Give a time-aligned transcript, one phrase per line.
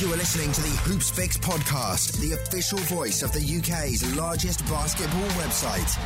[0.00, 5.28] You are listening to the Hoopsfix podcast, the official voice of the UK's largest basketball
[5.30, 5.98] website.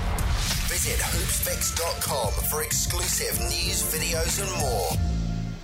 [0.66, 5.58] Visit hoopsfix.com for exclusive news, videos, and more.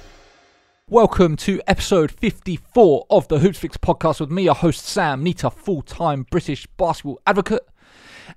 [0.91, 5.81] Welcome to episode 54 of the Hoopsfix podcast with me, your host Sam Neter, full
[5.81, 7.67] time British basketball advocate.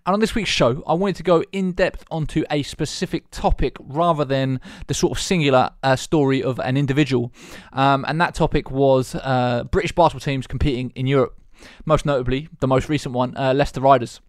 [0.05, 3.77] And on this week's show, I wanted to go in depth onto a specific topic
[3.79, 7.31] rather than the sort of singular uh, story of an individual.
[7.71, 11.37] Um, and that topic was uh, British basketball teams competing in Europe.
[11.86, 14.21] Most notably, the most recent one, uh, Leicester Riders.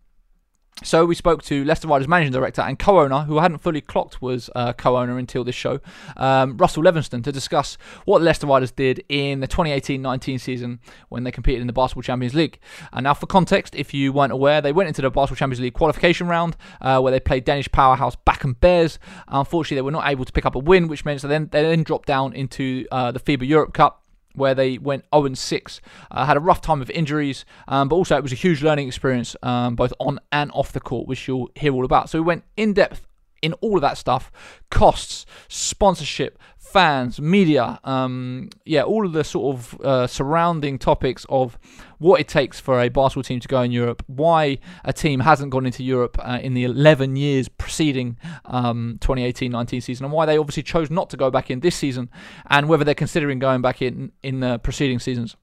[0.84, 4.20] So we spoke to Leicester Riders managing director and co-owner, who I hadn't fully clocked
[4.20, 5.80] was uh, co-owner until this show,
[6.16, 11.30] um, Russell Levenston, to discuss what Leicester Riders did in the 2018-19 season when they
[11.30, 12.58] competed in the Basketball Champions League.
[12.92, 15.74] And now, for context, if you weren't aware, they went into the Basketball Champions League
[15.74, 18.98] qualification round uh, where they played Danish powerhouse Bakken Bears.
[19.28, 21.62] Unfortunately, they were not able to pick up a win, which means they then they
[21.62, 24.01] then dropped down into uh, the FIBA Europe Cup
[24.34, 25.80] where they went 0 6.
[26.10, 28.86] Uh, had a rough time of injuries, um, but also it was a huge learning
[28.88, 32.10] experience, um, both on and off the court, which you'll hear all about.
[32.10, 33.06] So we went in depth
[33.42, 34.30] in all of that stuff
[34.70, 36.38] costs, sponsorship,
[36.72, 41.58] fans, media, um, yeah, all of the sort of uh, surrounding topics of
[41.98, 45.50] what it takes for a basketball team to go in Europe, why a team hasn't
[45.50, 50.38] gone into Europe uh, in the 11 years preceding um, 2018-19 season, and why they
[50.38, 52.08] obviously chose not to go back in this season,
[52.46, 55.36] and whether they're considering going back in in the preceding seasons.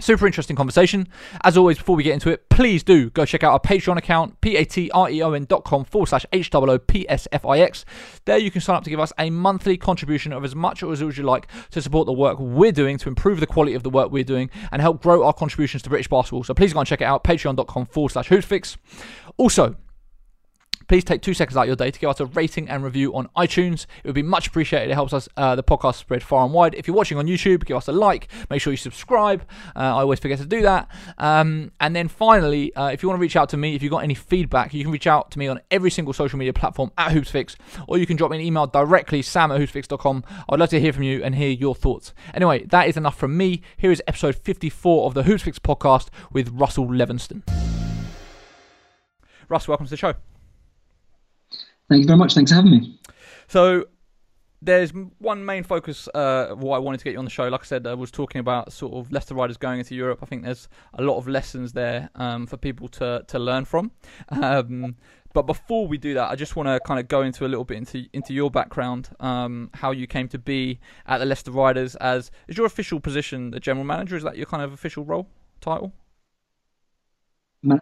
[0.00, 1.06] Super interesting conversation.
[1.44, 4.40] As always, before we get into it, please do go check out our Patreon account,
[4.40, 7.84] p-a-t-r-e-o-n dot com forward slash h-o-o-p-s-f-i-x.
[8.24, 10.92] There you can sign up to give us a monthly contribution of as much or
[10.92, 13.90] as you like to support the work we're doing, to improve the quality of the
[13.90, 16.42] work we're doing, and help grow our contributions to British basketball.
[16.42, 18.76] So please go and check it out, patreon.com forward slash hoopsfix.
[19.36, 19.76] Also,
[20.88, 23.14] please take two seconds out of your day to give us a rating and review
[23.14, 23.86] on iTunes.
[24.02, 24.90] It would be much appreciated.
[24.90, 26.74] It helps us uh, the podcast spread far and wide.
[26.74, 28.28] If you're watching on YouTube, give us a like.
[28.50, 29.42] Make sure you subscribe.
[29.74, 30.88] Uh, I always forget to do that.
[31.18, 33.92] Um, and then finally, uh, if you want to reach out to me, if you've
[33.92, 36.90] got any feedback, you can reach out to me on every single social media platform
[36.98, 37.56] at HoopsFix,
[37.88, 40.24] or you can drop me an email directly, sam at hoopsfix.com.
[40.48, 42.12] I'd love to hear from you and hear your thoughts.
[42.34, 43.62] Anyway, that is enough from me.
[43.76, 47.42] Here is episode 54 of the HoopsFix podcast with Russell Levenston.
[49.48, 50.14] Russ, welcome to the show.
[51.88, 52.34] Thank you very much.
[52.34, 52.98] Thanks for having me.
[53.46, 53.84] So,
[54.64, 57.48] there's one main focus uh, what I wanted to get you on the show.
[57.48, 60.20] Like I said, I was talking about sort of Leicester riders going into Europe.
[60.22, 63.92] I think there's a lot of lessons there um, for people to to learn from.
[64.30, 64.96] Um,
[65.34, 67.64] but before we do that, I just want to kind of go into a little
[67.64, 71.96] bit into into your background, um, how you came to be at the Leicester Riders.
[71.96, 74.16] As is your official position the general manager?
[74.16, 75.28] Is that your kind of official role
[75.60, 75.92] title?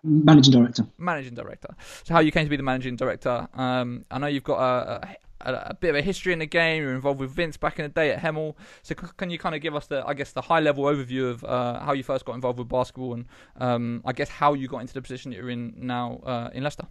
[0.03, 0.87] Managing director.
[0.99, 1.75] Managing director.
[2.05, 3.49] So how you came to be the managing director?
[3.55, 6.83] Um, I know you've got a, a, a, bit of a history in the game.
[6.83, 8.55] You're involved with Vince back in the day at Hemel.
[8.83, 11.31] So c- can you kind of give us the, I guess, the high level overview
[11.31, 13.27] of uh, how you first got involved with basketball and
[13.57, 16.63] um, I guess how you got into the position that you're in now uh, in
[16.63, 16.87] Leicester?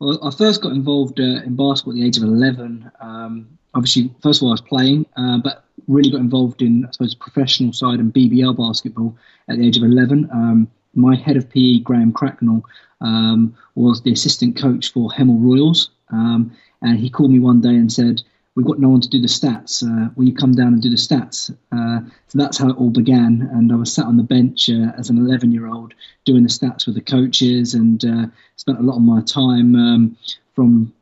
[0.00, 2.90] Well, I first got involved uh, in basketball at the age of 11.
[3.00, 6.90] Um, obviously, first of all, I was playing, uh, but really got involved in, I
[6.92, 9.16] suppose, professional side and BBL basketball
[9.48, 10.28] at the age of 11.
[10.32, 12.64] Um, my head of PE, Graham Cracknell,
[13.00, 15.90] um, was the assistant coach for Hemel Royals.
[16.10, 18.22] Um, and he called me one day and said,
[18.54, 19.84] We've got no one to do the stats.
[19.84, 21.48] Uh, will you come down and do the stats?
[21.70, 23.48] Uh, so that's how it all began.
[23.52, 25.94] And I was sat on the bench uh, as an 11 year old
[26.24, 28.26] doing the stats with the coaches and uh,
[28.56, 30.16] spent a lot of my time um,
[30.56, 30.92] from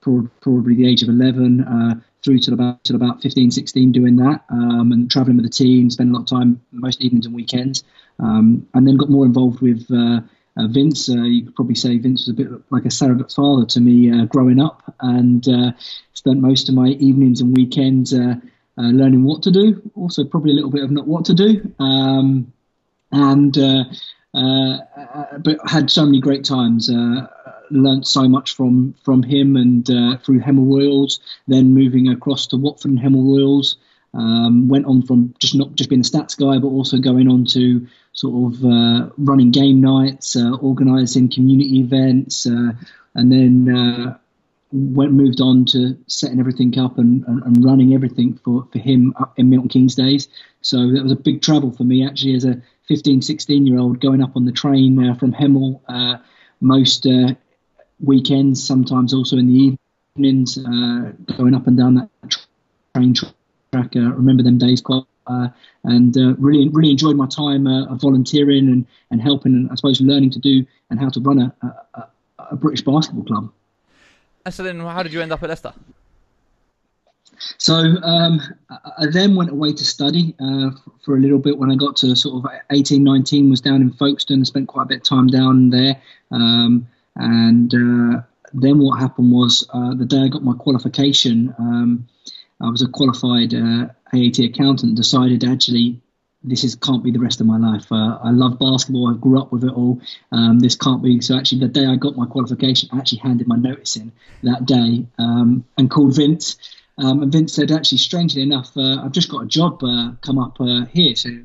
[0.00, 4.44] probably the age of 11 uh, through to about to about 15, 16 doing that
[4.50, 7.84] um, and traveling with the team, spending a lot of time most evenings and weekends.
[8.20, 10.20] Um, and then got more involved with uh,
[10.56, 11.08] uh, Vince.
[11.08, 14.10] Uh, you could probably say Vince was a bit like a surrogate father to me
[14.10, 15.72] uh, growing up, and uh,
[16.14, 18.34] spent most of my evenings and weekends uh,
[18.76, 19.90] learning what to do.
[19.94, 21.72] Also, probably a little bit of not what to do.
[21.78, 22.52] Um,
[23.12, 23.56] and
[24.32, 26.90] but had so many great times.
[27.70, 29.86] learned so much from from him and
[30.22, 31.20] through Hemel Royals.
[31.46, 33.76] Then moving across to Watford and Hemel Royals.
[34.14, 37.44] Um, went on from just not just being a stats guy, but also going on
[37.46, 42.72] to sort of uh, running game nights, uh, organising community events, uh,
[43.14, 44.18] and then uh,
[44.72, 49.14] went moved on to setting everything up and, and, and, running everything for, for him
[49.36, 50.28] in Milton Keynes days.
[50.60, 54.00] So that was a big travel for me actually as a 15, 16 year old
[54.00, 56.20] going up on the train uh, from Hemel
[56.60, 57.06] most
[58.00, 59.78] weekends, sometimes also in the
[60.16, 62.08] evenings, going up and down that
[62.94, 63.90] train track.
[63.94, 65.48] I remember them days quite uh,
[65.84, 70.00] and uh, really really enjoyed my time uh, volunteering and, and helping and I suppose
[70.00, 71.54] learning to do and how to run a,
[71.94, 72.08] a,
[72.50, 73.52] a British basketball club.
[74.50, 75.72] So then, how did you end up at Leicester?
[77.58, 78.40] So um,
[78.70, 80.70] I then went away to study uh,
[81.04, 83.92] for a little bit when I got to sort of 18, 19, was down in
[83.92, 86.00] Folkestone, and spent quite a bit of time down there.
[86.30, 88.22] Um, and uh,
[88.52, 92.08] then what happened was uh, the day I got my qualification, um,
[92.60, 96.00] I was a qualified uh, AAT accountant, decided actually
[96.42, 97.90] this is can't be the rest of my life.
[97.90, 99.12] Uh, I love basketball.
[99.12, 100.00] I grew up with it all.
[100.30, 101.20] Um, this can't be.
[101.20, 104.12] So actually, the day I got my qualification, I actually handed my notice in
[104.44, 106.56] that day um, and called Vince.
[106.96, 110.38] Um, and Vince said, actually, strangely enough, uh, I've just got a job uh, come
[110.38, 111.14] up uh, here.
[111.16, 111.44] So do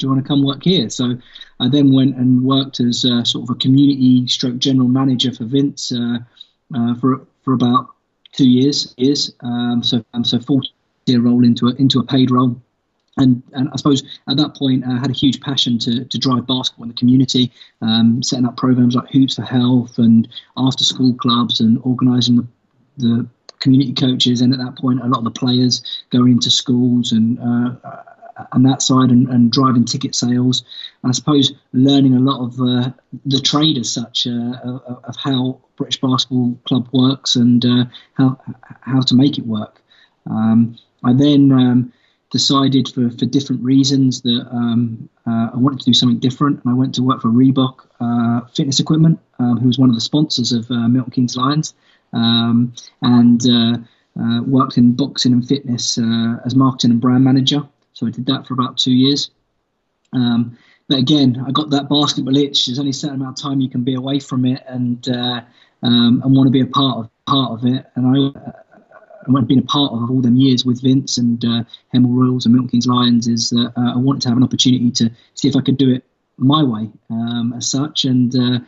[0.00, 0.88] you want to come work here?
[0.90, 1.18] So
[1.60, 5.44] I then went and worked as uh, sort of a community stroke general manager for
[5.44, 6.18] Vince uh,
[7.00, 7.88] for for about
[8.32, 8.94] two years.
[8.96, 9.32] Years.
[9.40, 10.68] Um, so um, so 40
[11.06, 12.60] year role into a, into a paid role
[13.16, 16.46] and, and I suppose at that point I had a huge passion to, to drive
[16.46, 21.14] basketball in the community, um, setting up programs like Hoops for Health and after school
[21.14, 22.46] clubs and organising the,
[22.98, 23.28] the
[23.60, 27.38] community coaches and at that point a lot of the players going into schools and
[27.38, 28.02] uh,
[28.52, 30.64] and that side and, and, driving ticket sales
[31.02, 32.90] and I suppose learning a lot of uh,
[33.24, 37.84] the trade as such uh, of how British Basketball Club works and uh,
[38.14, 38.40] how
[38.80, 39.80] how to make it work.
[40.28, 41.92] Um, I then um,
[42.34, 46.68] decided for, for different reasons that um, uh, I wanted to do something different, and
[46.72, 50.00] I went to work for Reebok uh, Fitness Equipment, um, who was one of the
[50.00, 51.74] sponsors of uh, Milton Keynes Lions,
[52.12, 53.76] um, and uh,
[54.20, 57.62] uh, worked in boxing and fitness uh, as marketing and brand manager.
[57.92, 59.30] So I did that for about two years.
[60.12, 60.58] Um,
[60.88, 62.66] but again, I got that basketball itch.
[62.66, 66.20] There's only a certain amount of time you can be away from it, and um,
[66.24, 67.86] and want to be a part of part of it.
[67.94, 68.50] And I
[69.36, 72.54] I've been a part of all them years with Vince and uh, Hemel Royals and
[72.54, 75.56] Milton Keynes Lions is that uh, I wanted to have an opportunity to see if
[75.56, 76.04] I could do it
[76.36, 78.04] my way um, as such.
[78.04, 78.58] And uh,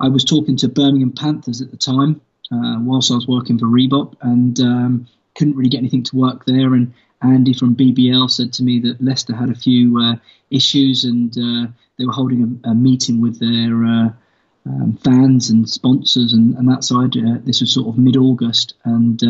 [0.00, 2.20] I was talking to Birmingham Panthers at the time
[2.52, 6.44] uh, whilst I was working for Reebok and um, couldn't really get anything to work
[6.46, 6.74] there.
[6.74, 6.92] And
[7.22, 10.16] Andy from BBL said to me that Leicester had a few uh,
[10.50, 14.12] issues and uh, they were holding a, a meeting with their
[14.66, 17.12] um, fans and sponsors and, and that side.
[17.44, 18.74] this was sort of mid August.
[18.84, 19.22] And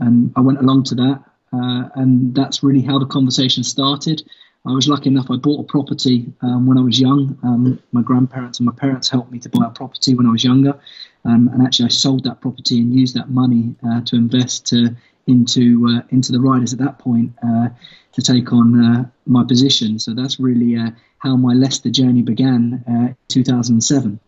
[0.00, 4.22] and I went along to that, uh, and that's really how the conversation started.
[4.66, 7.38] I was lucky enough; I bought a property um, when I was young.
[7.42, 10.44] Um, my grandparents and my parents helped me to buy a property when I was
[10.44, 10.78] younger,
[11.24, 14.96] um, and actually I sold that property and used that money uh, to invest to,
[15.26, 17.68] into uh, into the riders at that point uh,
[18.12, 19.98] to take on uh, my position.
[19.98, 24.20] So that's really uh, how my Leicester journey began, in 2007.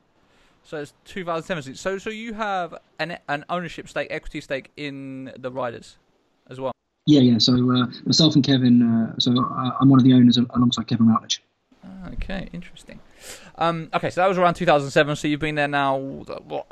[0.69, 1.77] So it's 2017.
[1.77, 5.97] So so you have an an ownership stake, equity stake in the riders
[6.51, 6.73] as well.
[7.07, 7.39] Yeah, yeah.
[7.39, 8.83] So uh, myself and Kevin.
[8.83, 11.43] Uh, so uh, I'm one of the owners alongside Kevin Routledge.
[12.13, 13.01] Okay, interesting.
[13.57, 15.17] Um, okay, so that was around 2007.
[15.17, 15.97] So you've been there now.
[15.97, 16.67] What?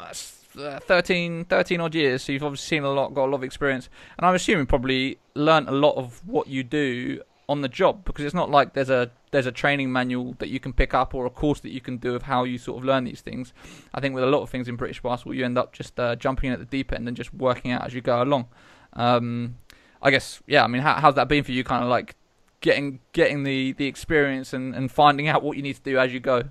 [0.59, 3.45] Uh, 13, 13 odd years, so you've obviously seen a lot, got a lot of
[3.45, 8.05] experience, and I'm assuming probably learned a lot of what you do on the job
[8.05, 11.15] because it's not like there's a there's a training manual that you can pick up
[11.15, 13.53] or a course that you can do of how you sort of learn these things.
[13.95, 16.17] I think with a lot of things in British basketball, you end up just uh,
[16.17, 18.47] jumping in at the deep end and just working out as you go along.
[18.95, 19.57] Um,
[20.03, 20.65] I guess yeah.
[20.65, 21.63] I mean, how, how's that been for you?
[21.63, 22.17] Kind of like
[22.61, 26.13] getting getting the the experience and, and finding out what you need to do as
[26.13, 26.45] you go.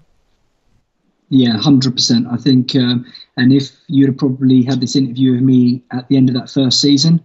[1.29, 2.27] Yeah, hundred percent.
[2.31, 6.17] I think, um, and if you'd have probably had this interview with me at the
[6.17, 7.23] end of that first season,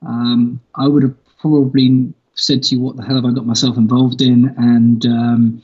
[0.00, 3.76] um, I would have probably said to you, what the hell have I got myself
[3.76, 4.54] involved in?
[4.56, 5.62] And um,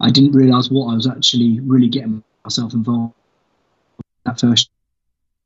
[0.00, 3.14] I didn't realise what I was actually really getting myself involved
[3.98, 4.70] in that first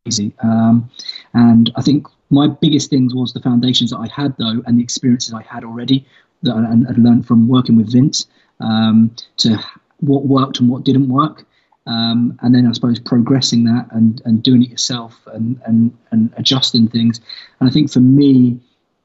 [0.06, 0.32] easy.
[0.42, 0.90] Um,
[1.34, 4.82] and I think my biggest things was the foundations that I had though, and the
[4.82, 6.06] experiences I had already
[6.42, 8.26] that I, I learned from working with Vince
[8.60, 9.58] um, to
[9.98, 11.44] what worked and what didn't work.
[11.86, 16.32] Um, and then I suppose progressing that and, and doing it yourself and, and, and
[16.36, 17.20] adjusting things.
[17.58, 18.60] And I think for me,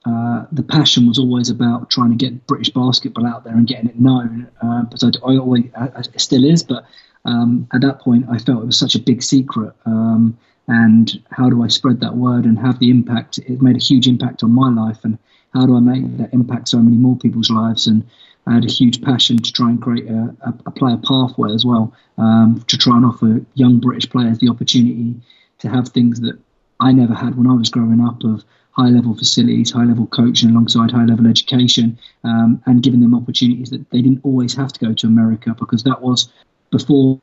[0.05, 3.89] uh, the passion was always about trying to get British basketball out there and getting
[3.89, 4.47] it known.
[4.61, 6.85] Uh, but I, I always, I, it still is, but
[7.25, 9.73] um, at that point, I felt it was such a big secret.
[9.85, 13.39] Um, and how do I spread that word and have the impact?
[13.39, 15.17] It made a huge impact on my life, and
[15.53, 17.87] how do I make that impact so many more people's lives?
[17.87, 18.07] And
[18.47, 21.65] I had a huge passion to try and create a, a, a player pathway as
[21.65, 25.15] well um, to try and offer young British players the opportunity
[25.59, 26.37] to have things that
[26.79, 28.43] I never had when I was growing up of
[28.75, 33.69] high level facilities, high level coaching alongside high level education, um, and giving them opportunities
[33.69, 36.29] that they didn't always have to go to America because that was
[36.71, 37.19] before.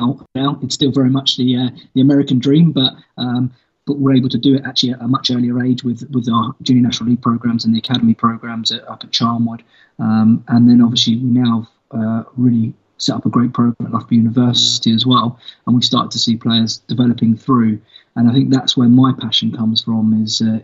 [0.00, 3.54] Now it's still very much the uh, the American dream, but um,
[3.86, 6.54] but we're able to do it actually at a much earlier age with with our
[6.62, 9.60] junior national league programs and the academy programs at, up at Charnwood,
[10.00, 14.16] um, and then obviously we now uh, really set up a great program at Loughborough
[14.16, 17.80] University as well, and we started to see players developing through.
[18.16, 20.60] And I think that's where my passion comes from is uh,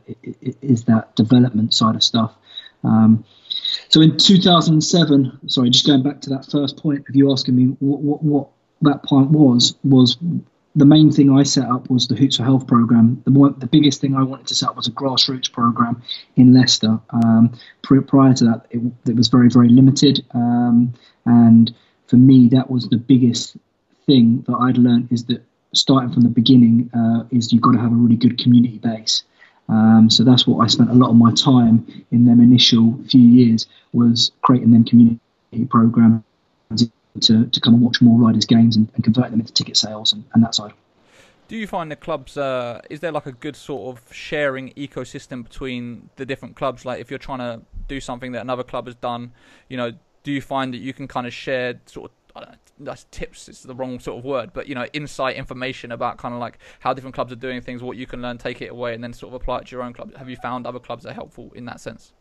[0.62, 2.34] is that development side of stuff.
[2.84, 3.24] Um,
[3.88, 7.64] so in 2007, sorry, just going back to that first point of you asking me
[7.80, 8.48] what, what, what
[8.82, 10.16] that point was, was
[10.76, 13.20] the main thing I set up was the Hoops for Health program.
[13.24, 16.02] The, more, the biggest thing I wanted to set up was a grassroots program
[16.36, 17.00] in Leicester.
[17.10, 20.24] Um, prior to that, it, it, was very, very limited.
[20.32, 20.94] Um,
[21.26, 21.74] and
[22.10, 23.56] for me, that was the biggest
[24.04, 27.78] thing that I'd learned is that starting from the beginning uh, is you've got to
[27.78, 29.22] have a really good community base.
[29.68, 33.20] Um, so that's what I spent a lot of my time in them initial few
[33.20, 35.20] years was creating them community
[35.68, 36.24] programs
[37.20, 40.12] to, to come and watch more riders games and, and convert them into ticket sales
[40.12, 40.72] and, and that side.
[41.46, 42.36] Do you find the clubs?
[42.36, 46.84] Uh, is there like a good sort of sharing ecosystem between the different clubs?
[46.84, 49.32] Like if you're trying to do something that another club has done,
[49.68, 52.16] you know, do you find that you can kind of share sort of
[52.78, 56.34] that's tips it's the wrong sort of word, but you know, insight information about kind
[56.34, 58.94] of like how different clubs are doing things, what you can learn, take it away,
[58.94, 60.16] and then sort of apply it to your own club.
[60.16, 62.12] Have you found other clubs are helpful in that sense?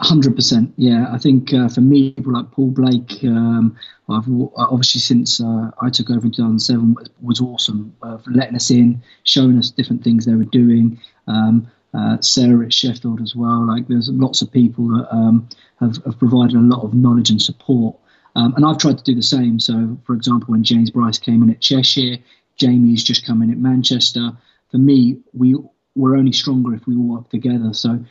[0.00, 1.06] Hundred percent, yeah.
[1.12, 3.76] I think uh, for me, people like Paul Blake, um,
[4.08, 4.24] I've
[4.56, 8.70] obviously since uh, I took over in 2007 was, was awesome, uh, for letting us
[8.70, 10.98] in, showing us different things they were doing.
[11.28, 13.66] Um, uh, Sarah at Sheffield as well.
[13.66, 15.48] Like there's lots of people that um,
[15.80, 17.96] have, have, provided a lot of knowledge and support.
[18.34, 19.58] Um, and I've tried to do the same.
[19.58, 22.18] So, for example, when James Bryce came in at Cheshire,
[22.56, 24.32] Jamie's just come in at Manchester.
[24.70, 25.56] For me, we
[25.94, 27.72] we're only stronger if we work together.
[27.72, 28.04] So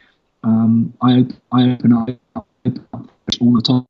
[0.43, 2.09] um, I I open up
[3.39, 3.85] all the time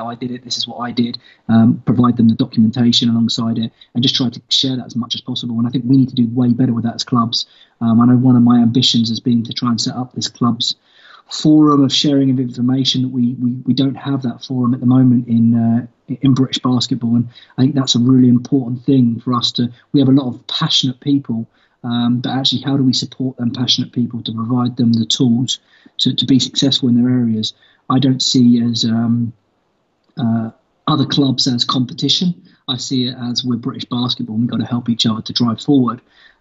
[0.00, 0.42] how I did it.
[0.42, 1.18] This is what I did.
[1.48, 5.14] Um, provide them the documentation alongside it, and just try to share that as much
[5.14, 5.58] as possible.
[5.58, 7.46] And I think we need to do way better with that as clubs.
[7.80, 10.28] Um, I know one of my ambitions has been to try and set up this
[10.28, 10.76] club's
[11.30, 14.86] forum of sharing of information that we, we, we don't have that forum at the
[14.86, 15.86] moment in uh,
[16.20, 20.00] in British basketball and I think that's a really important thing for us to we
[20.00, 21.46] have a lot of passionate people
[21.84, 25.60] um, but actually how do we support them passionate people to provide them the tools
[25.98, 27.54] to, to be successful in their areas
[27.88, 29.32] I don't see as um,
[30.20, 30.50] uh,
[30.86, 32.34] other clubs as competition
[32.68, 35.32] I see it as we're British basketball and we've got to help each other to
[35.32, 36.00] drive forward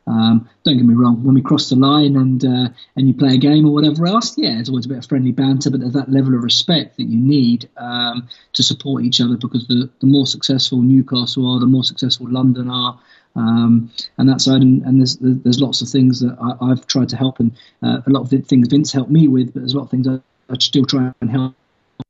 [0.10, 3.36] um, don't get me wrong, when we cross the line and uh, and you play
[3.36, 5.94] a game or whatever else, yeah, there's always a bit of friendly banter, but there's
[5.94, 10.08] that level of respect that you need um, to support each other because the, the
[10.08, 13.00] more successful Newcastle are, the more successful London are.
[13.36, 17.10] Um, and that side, and, and, there's there's lots of things that I, have tried
[17.10, 19.78] to help, and uh, a lot of things Vince helped me with, but there's a
[19.78, 20.20] lot of things I,
[20.52, 21.54] I still try and help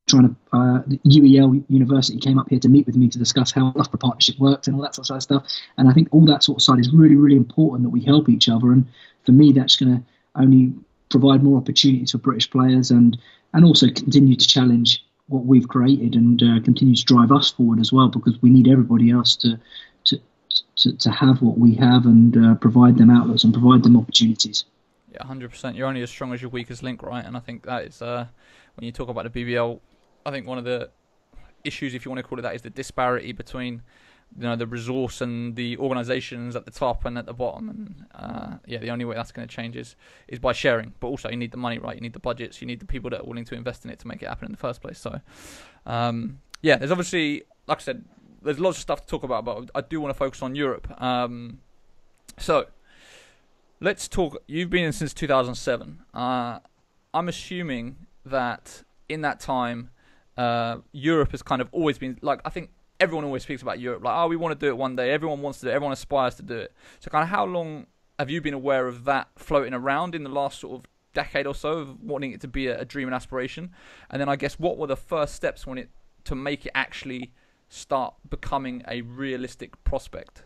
[0.10, 3.72] trying to uh, UEL University came up here to meet with me to discuss how
[3.76, 5.44] Loughborough partnership works and all that sort of stuff.
[5.78, 8.30] And I think all that sort of side is really, really important that we help
[8.30, 8.72] each other.
[8.72, 8.86] And
[9.26, 10.04] for me, that's going to
[10.36, 10.74] only
[11.10, 13.18] provide more opportunities for British players and
[13.54, 17.80] and also continue to challenge what we've created and uh, continue to drive us forward
[17.80, 19.60] as well because we need everybody else to
[20.06, 20.20] to
[20.76, 24.66] to, to have what we have and uh, provide them outlets and provide them opportunities.
[25.12, 25.76] Yeah, hundred percent.
[25.76, 27.26] You're only as strong as your weakest link, right?
[27.26, 28.28] And I think that is uh,
[28.76, 29.80] when you talk about the BBL
[30.30, 30.90] I think one of the
[31.64, 33.82] issues, if you want to call it that, is the disparity between
[34.38, 37.70] you know the resource and the organisations at the top and at the bottom.
[37.70, 39.96] And uh, yeah, the only way that's going to change is
[40.28, 40.94] is by sharing.
[41.00, 41.96] But also, you need the money, right?
[41.96, 42.62] You need the budgets.
[42.62, 44.46] You need the people that are willing to invest in it to make it happen
[44.46, 45.00] in the first place.
[45.00, 45.20] So,
[45.88, 48.06] um, yeah, there's obviously, like I said,
[48.44, 51.02] there's lots of stuff to talk about, but I do want to focus on Europe.
[51.02, 51.60] Um,
[52.38, 52.68] so,
[53.80, 54.38] let's talk.
[54.46, 56.04] You've been in since 2007.
[56.14, 56.60] Uh,
[57.16, 59.90] I'm assuming that in that time
[60.40, 64.04] uh, Europe has kind of always been like I think everyone always speaks about Europe
[64.04, 65.12] like oh we want to do it one day.
[65.12, 65.74] Everyone wants to do it.
[65.74, 66.74] Everyone aspires to do it.
[67.02, 70.30] So kind of how long have you been aware of that floating around in the
[70.30, 73.16] last sort of decade or so of wanting it to be a, a dream and
[73.16, 73.72] aspiration?
[74.10, 75.90] And then I guess what were the first steps when it
[76.24, 77.34] to make it actually
[77.68, 80.44] start becoming a realistic prospect?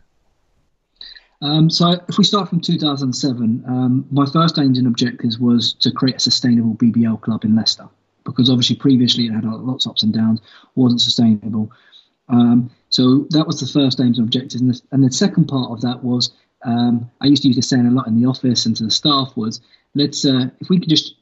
[1.43, 5.91] Um, so if we start from 2007, um, my first aims and objectives was to
[5.91, 7.89] create a sustainable BBL club in Leicester
[8.25, 10.41] because obviously previously it had lots of ups and downs,
[10.75, 11.71] wasn't sustainable.
[12.29, 14.61] Um, so that was the first aims and objectives.
[14.61, 16.31] And the, and the second part of that was
[16.63, 18.91] um, I used to use this saying a lot in the office and to the
[18.91, 19.61] staff was
[19.95, 21.15] let's uh, if we could just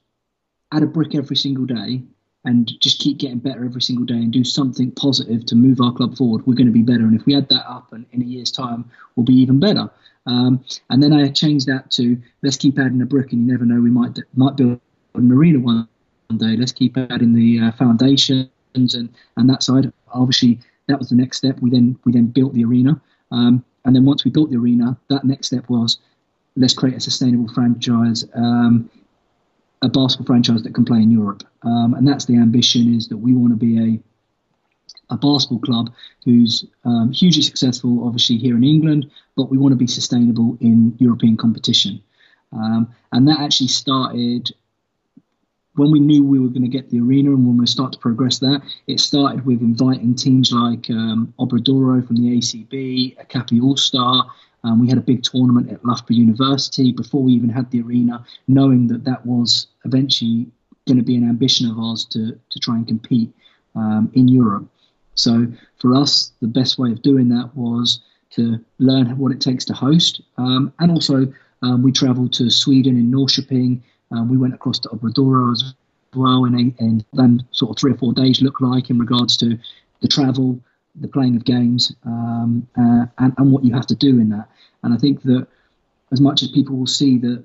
[0.71, 2.01] add a brick every single day
[2.45, 5.93] and just keep getting better every single day and do something positive to move our
[5.93, 7.03] club forward, we're going to be better.
[7.03, 9.89] And if we add that up, and in a year's time, we'll be even better.
[10.25, 13.65] Um, and then I changed that to let's keep adding a brick, and you never
[13.65, 14.79] know, we might might build
[15.13, 15.87] an arena one
[16.37, 16.55] day.
[16.55, 19.91] Let's keep adding the uh, foundations and and that side.
[20.13, 21.59] Obviously, that was the next step.
[21.61, 24.97] We then we then built the arena, um, and then once we built the arena,
[25.09, 25.99] that next step was
[26.55, 28.89] let's create a sustainable franchise, um,
[29.81, 31.43] a basketball franchise that can play in Europe.
[31.63, 33.99] Um, and that's the ambition is that we want to be a
[35.11, 39.77] a basketball club who's um, hugely successful, obviously here in England, but we want to
[39.77, 42.01] be sustainable in European competition.
[42.53, 44.51] Um, and that actually started
[45.75, 47.99] when we knew we were going to get the arena and when we start to
[47.99, 48.61] progress that.
[48.87, 54.25] It started with inviting teams like um, Obradoiro from the ACB, Okapi Aalstar.
[54.63, 58.23] Um, we had a big tournament at Loughborough University before we even had the arena,
[58.47, 60.47] knowing that that was eventually
[60.87, 63.33] going to be an ambition of ours to, to try and compete
[63.75, 64.67] um, in Europe.
[65.15, 65.47] So
[65.79, 68.01] for us, the best way of doing that was
[68.31, 72.97] to learn what it takes to host, um, and also um, we travelled to Sweden
[72.97, 73.81] in Norrköping.
[74.11, 75.73] Um, we went across to Obradoiro as
[76.13, 79.57] well, and, and then sort of three or four days look like in regards to
[80.01, 80.59] the travel,
[80.95, 84.49] the playing of games, um, uh, and, and what you have to do in that.
[84.83, 85.47] And I think that
[86.11, 87.43] as much as people will see that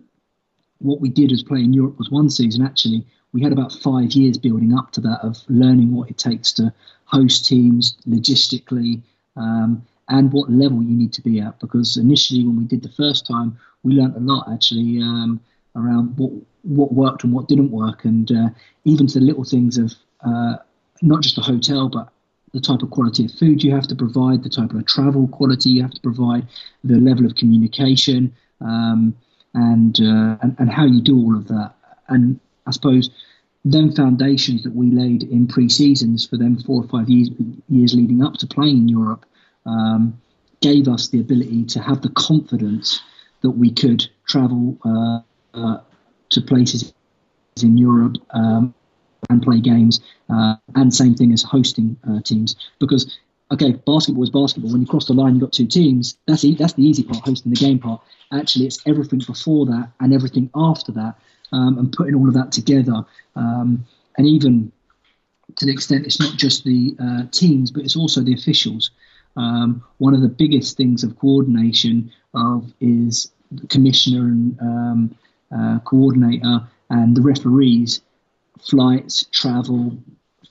[0.79, 4.13] what we did as play in Europe was one season, actually we had about five
[4.13, 6.73] years building up to that of learning what it takes to
[7.05, 9.03] host teams logistically
[9.37, 11.61] um, and what level you need to be at.
[11.61, 15.41] Because initially, when we did the first time, we learned a lot actually um,
[15.75, 16.33] around what
[16.67, 18.49] what worked and what didn't work, and uh,
[18.85, 19.95] even to the little things of
[20.25, 20.57] uh,
[21.03, 22.09] not just the hotel, but
[22.53, 25.71] the type of quality of food you have to provide, the type of travel quality
[25.71, 26.47] you have to provide,
[26.85, 29.17] the level of communication, um,
[29.55, 31.75] and, uh, and and how you do all of that.
[32.09, 33.11] And I suppose
[33.65, 37.31] them foundations that we laid in pre-seasons for them four or five years
[37.69, 39.27] years leading up to playing in Europe
[39.67, 40.21] um,
[40.61, 43.01] gave us the ability to have the confidence
[43.43, 45.21] that we could travel uh,
[45.55, 45.81] uh,
[46.31, 46.93] to places
[47.63, 48.75] in Europe um,
[49.31, 53.19] and play games, uh, and same thing as hosting uh, teams because.
[53.53, 54.73] Okay, basketball is basketball.
[54.73, 56.19] When you cross the line, you've got two teams.
[56.27, 58.01] That's e- that's the easy part, hosting the game part.
[58.33, 61.15] Actually, it's everything before that and everything after that
[61.53, 63.05] um, and putting all of that together.
[63.35, 63.87] Um,
[64.19, 64.73] and even
[65.57, 68.91] to the extent it's not just the uh, teams, but it's also the officials.
[69.37, 75.19] Um, one of the biggest things of coordination of is the commissioner and um,
[75.55, 78.01] uh, coordinator and the referees,
[78.61, 79.97] flights, travel,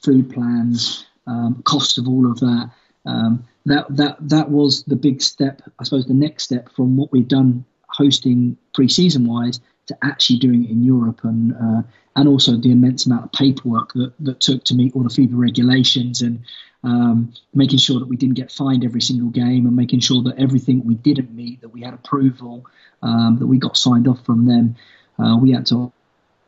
[0.03, 2.71] food plans, um, cost of all of that.
[3.05, 7.11] Um, that that that was the big step, I suppose, the next step from what
[7.11, 11.81] we've done hosting pre-season wise to actually doing it in Europe and uh,
[12.15, 15.31] and also the immense amount of paperwork that, that took to meet all the FIBA
[15.33, 16.43] regulations and
[16.83, 20.37] um, making sure that we didn't get fined every single game and making sure that
[20.37, 22.65] everything we didn't meet that we had approval
[23.01, 24.75] um, that we got signed off from them.
[25.19, 25.91] Uh, we had to,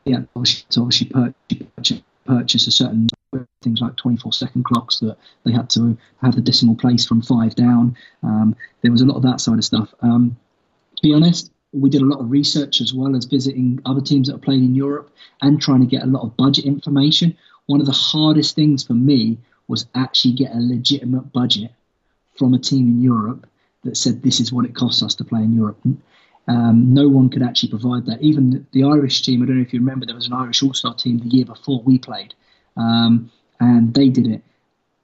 [0.06, 3.08] we had to obviously purchase, purchase a certain
[3.62, 7.56] things like 24 second clocks that they had to have the decimal place from five
[7.56, 7.98] down.
[8.24, 9.94] Um, there was a lot of that side of stuff.
[10.02, 10.38] Um,
[10.96, 14.28] to be honest, we did a lot of research as well as visiting other teams
[14.28, 15.12] that are playing in Europe
[15.42, 17.36] and trying to get a lot of budget information.
[17.68, 19.38] One of the hardest things for me
[19.68, 21.72] was actually get a legitimate budget
[22.38, 23.48] from a team in Europe
[23.84, 25.80] that said this is what it costs us to play in Europe.
[26.48, 28.22] Um, no one could actually provide that.
[28.22, 30.74] Even the, Irish team, I don't know if you remember, there was an Irish All
[30.74, 32.34] Star team the year before we played,
[32.78, 34.44] um, and they did it.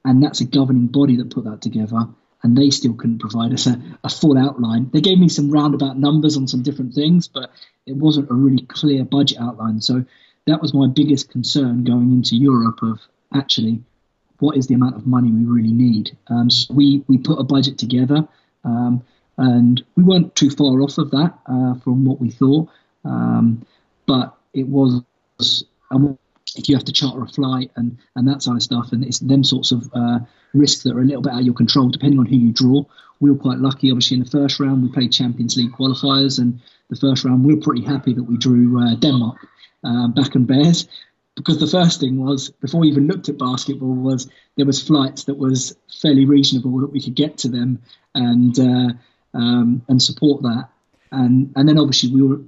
[0.05, 2.07] And that's a governing body that put that together
[2.43, 4.89] and they still couldn't provide us a, a full outline.
[4.91, 7.51] They gave me some roundabout numbers on some different things, but
[7.85, 9.81] it wasn't a really clear budget outline.
[9.81, 10.05] So
[10.45, 12.99] that was my biggest concern going into Europe of
[13.33, 13.81] actually
[14.39, 16.17] what is the amount of money we really need.
[16.27, 18.27] Um, so we we put a budget together,
[18.65, 19.03] um,
[19.37, 22.69] and we weren't too far off of that uh, from what we thought,
[23.05, 23.65] um,
[24.05, 25.01] but it was.
[26.55, 29.19] If you have to charter a flight and, and that sort of stuff, and it's
[29.19, 30.19] them sorts of uh,
[30.53, 32.83] risks that are a little bit out of your control, depending on who you draw.
[33.19, 36.59] We were quite lucky, obviously, in the first round we played Champions League qualifiers, and
[36.89, 39.37] the first round we were pretty happy that we drew uh, Denmark
[39.83, 40.87] uh, Bakken Bears,
[41.35, 45.23] because the first thing was before we even looked at basketball was there was flights
[45.23, 47.81] that was fairly reasonable that we could get to them
[48.13, 48.93] and uh,
[49.33, 50.69] um, and support that,
[51.11, 52.41] and and then obviously we were.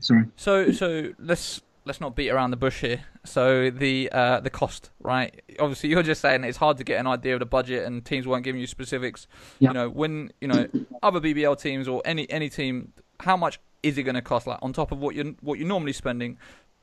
[0.00, 0.24] Sorry.
[0.36, 3.00] So so let's let's not beat around the bush here.
[3.24, 5.42] So the uh, the cost, right?
[5.58, 8.26] Obviously, you're just saying it's hard to get an idea of the budget, and teams
[8.26, 9.26] weren't giving you specifics.
[9.58, 10.68] You know, when you know
[11.02, 14.46] other BBL teams or any any team, how much is it going to cost?
[14.46, 16.38] Like on top of what you what you're normally spending,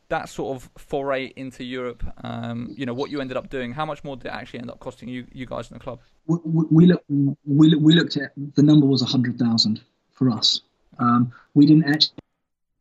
[0.10, 2.04] that sort of foray into Europe.
[2.24, 3.74] Um, you know, what you ended up doing.
[3.74, 6.00] How much more did it actually end up costing you you guys in the club?
[6.28, 6.38] We,
[6.72, 10.62] we, look, we, we looked at the number was a hundred thousand for us.
[10.98, 12.18] Um, we didn't actually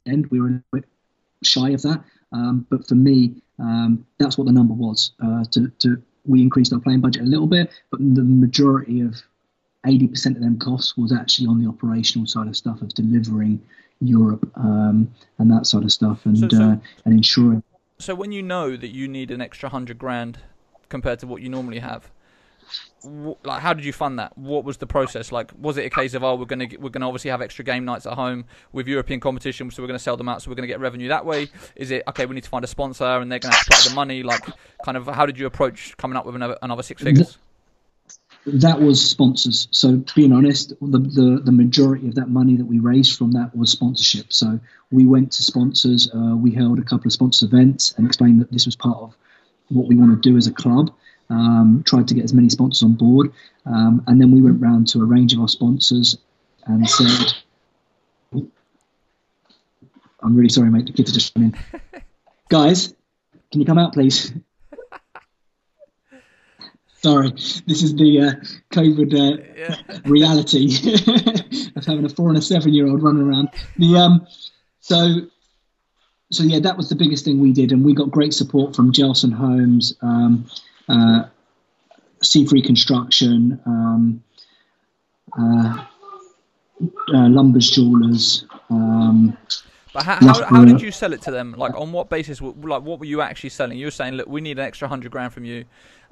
[0.06, 0.28] end.
[0.30, 0.84] We were a bit
[1.42, 2.02] shy of that.
[2.34, 5.12] Um, but for me, um, that's what the number was.
[5.22, 9.14] Uh, to, to we increased our playing budget a little bit, but the majority of
[9.86, 13.62] 80% of them costs was actually on the operational side of stuff of delivering
[14.00, 17.62] Europe um, and that sort of stuff and so, so, uh, and ensuring.
[17.98, 20.38] So when you know that you need an extra hundred grand
[20.88, 22.10] compared to what you normally have,
[23.44, 24.36] like how did you fund that?
[24.36, 25.52] What was the process like?
[25.58, 28.06] Was it a case of oh we're gonna we're gonna obviously have extra game nights
[28.06, 30.80] at home with European competition, so we're gonna sell them out, so we're gonna get
[30.80, 31.48] revenue that way?
[31.76, 32.26] Is it okay?
[32.26, 34.22] We need to find a sponsor, and they're gonna have to put the money.
[34.22, 34.44] Like,
[34.84, 37.38] kind of how did you approach coming up with another, another six figures?
[38.46, 39.68] That was sponsors.
[39.70, 43.56] So being honest, the, the the majority of that money that we raised from that
[43.56, 44.32] was sponsorship.
[44.32, 46.10] So we went to sponsors.
[46.14, 49.16] Uh, we held a couple of sponsor events and explained that this was part of
[49.68, 50.94] what we want to do as a club
[51.30, 53.32] um, tried to get as many sponsors on board,
[53.66, 56.18] um, and then we went round to a range of our sponsors
[56.66, 57.32] and said,
[58.32, 60.86] "I'm really sorry, mate.
[60.86, 61.80] The kids are just coming in.
[62.48, 62.94] Guys,
[63.50, 64.32] can you come out, please?"
[67.02, 67.32] Sorry,
[67.66, 68.32] this is the uh,
[68.72, 70.00] COVID uh, yeah.
[70.06, 70.74] reality
[71.76, 73.50] of having a four and a seven-year-old running around.
[73.76, 74.26] The um,
[74.80, 75.26] so
[76.30, 78.92] so yeah, that was the biggest thing we did, and we got great support from
[78.92, 79.94] Jelson Homes.
[80.02, 80.46] Um,
[80.88, 81.24] uh,
[82.48, 84.22] Free Construction, um,
[85.38, 85.84] uh,
[86.80, 88.46] uh, Lumbers Jewelers.
[88.70, 89.36] Um,
[89.92, 91.54] but how, how, how, did you sell it to them?
[91.56, 92.40] Like on what basis?
[92.40, 93.78] Like what were you actually selling?
[93.78, 95.64] You were saying, look, we need an extra hundred grand from you.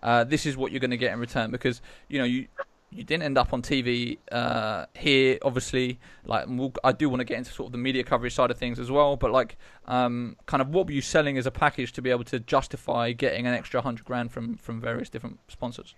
[0.02, 2.46] Uh, this is what you're going to get in return because you know you
[2.94, 5.98] you didn't end up on TV uh, here, obviously.
[6.26, 8.58] Like, we'll, I do want to get into sort of the media coverage side of
[8.58, 9.16] things as well.
[9.16, 12.24] But like, um, kind of, what were you selling as a package to be able
[12.24, 15.94] to justify getting an extra hundred grand from from various different sponsors?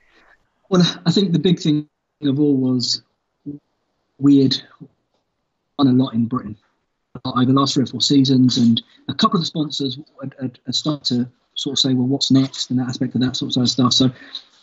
[0.68, 1.88] Well, I think the big thing
[2.22, 3.02] of all was
[4.18, 4.57] we had
[5.78, 6.57] done a lot in Britain
[7.24, 10.59] over the last three or four seasons, and a couple of the sponsors had, had,
[10.64, 13.57] had started to sort of say, "Well, what's next?" and that aspect of that sort
[13.57, 13.92] of stuff.
[13.92, 14.11] So.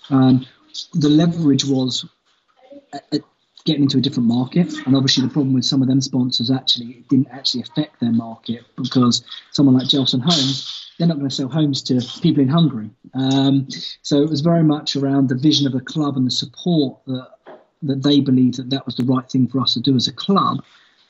[0.09, 0.45] Um,
[0.93, 2.05] the leverage was
[3.65, 4.73] getting into a different market.
[4.85, 8.11] And obviously, the problem with some of them sponsors actually it didn't actually affect their
[8.11, 12.49] market because someone like Jelson Homes, they're not going to sell homes to people in
[12.49, 12.89] Hungary.
[13.13, 13.67] Um,
[14.01, 17.29] so it was very much around the vision of a club and the support that
[17.83, 20.13] that they believed that that was the right thing for us to do as a
[20.13, 20.63] club.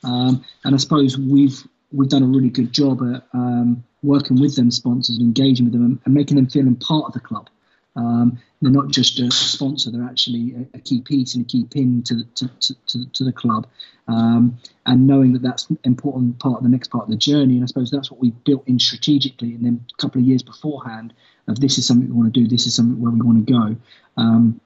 [0.03, 4.55] Um, and I suppose we've we've done a really good job at um, working with
[4.55, 7.49] them sponsors and engaging with them and, and making them feeling part of the club.
[7.95, 11.65] Um, they're not just a sponsor; they're actually a, a key piece and a key
[11.65, 12.49] pin to to,
[12.87, 13.67] to, to the club.
[14.07, 17.55] Um, and knowing that that's an important part of the next part of the journey,
[17.55, 20.43] and I suppose that's what we built in strategically, and then a couple of years
[20.43, 21.13] beforehand
[21.47, 23.53] of this is something we want to do, this is something where we want to
[23.53, 23.75] go.
[24.17, 24.61] Um,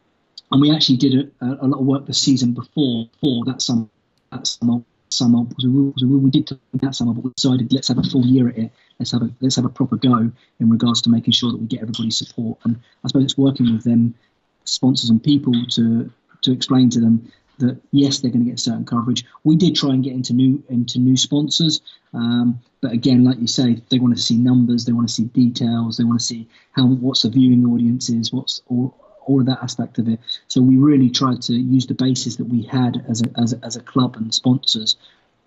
[0.52, 3.88] and we actually did a, a, lot of work the season before for that summer.
[4.32, 8.26] That summer summer we, we did that summer, but we decided let's have a full
[8.26, 8.72] year at it.
[9.00, 11.68] Let's have a let's have a proper go in regards to making sure that we
[11.68, 12.60] get everybody's support.
[12.64, 14.16] And I suppose it's working with them,
[14.64, 18.86] sponsors and people to to explain to them that yes, they're going to get certain
[18.86, 19.26] coverage.
[19.44, 21.82] We did try and get into new into new sponsors,
[22.14, 25.26] um, but again, like you say, they want to see numbers, they want to see
[25.26, 29.46] details, they want to see how what's the viewing audience is, what's all, all of
[29.48, 30.20] that aspect of it.
[30.48, 33.66] So we really tried to use the basis that we had as a, as a,
[33.66, 34.98] as a club and sponsors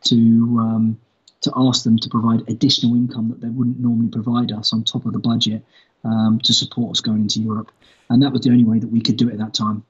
[0.05, 0.17] to
[0.59, 1.01] um,
[1.43, 5.07] to ask them to provide additional income that they wouldn't normally provide us on top
[5.07, 5.65] of the budget
[6.05, 7.71] um, to support us going into Europe.
[8.11, 9.85] And that was the only way that we could do it at that time.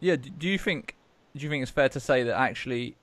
[0.00, 0.16] Yeah.
[0.16, 0.96] Do you think?
[1.36, 2.96] Do you think it's fair to say that actually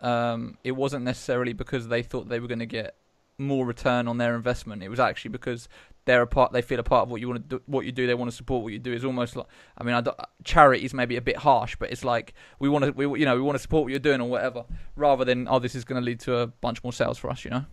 [0.00, 2.96] um, it wasn't necessarily because they thought they were going to get
[3.38, 4.82] more return on their investment?
[4.82, 5.68] It was actually because
[6.06, 6.52] they're a part.
[6.52, 7.62] They feel a part of what you want to do.
[7.66, 8.92] What you do, they want to support what you do.
[8.92, 12.04] Is almost like I mean, I don't, charity is maybe a bit harsh, but it's
[12.04, 14.30] like we want to, we you know, we want to support what you're doing or
[14.30, 14.64] whatever,
[14.94, 17.44] rather than oh, this is going to lead to a bunch more sales for us,
[17.44, 17.64] you know.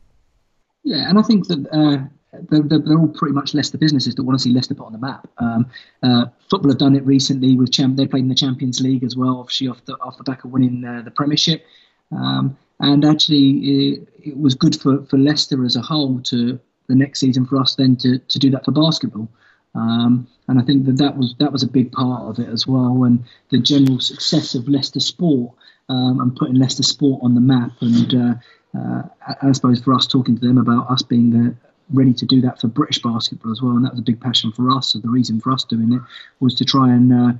[0.84, 2.06] Yeah, and I think that uh,
[2.50, 4.98] they're, they're, all pretty much Leicester businesses that want to see Leicester put on the
[4.98, 5.28] map.
[5.38, 7.96] Um, uh, football have done it recently with champ.
[7.96, 10.52] They played in the Champions League as well, obviously off the off the back of
[10.52, 11.66] winning uh, the Premiership.
[12.12, 13.50] Um, and actually,
[13.94, 17.60] it, it was good for, for Leicester as a whole to the next season for
[17.60, 19.28] us then to, to do that for basketball.
[19.76, 22.68] Um, and I think that that was that was a big part of it as
[22.68, 25.52] well, and the general success of Leicester Sport
[25.90, 27.72] um, and putting Leicester Sport on the map.
[27.82, 28.34] And uh,
[28.78, 29.04] uh,
[29.42, 31.56] I suppose for us talking to them about us being the,
[31.92, 34.52] ready to do that for British basketball as well, and that was a big passion
[34.52, 34.94] for us.
[34.94, 36.02] So the reason for us doing it
[36.40, 37.34] was to try and uh,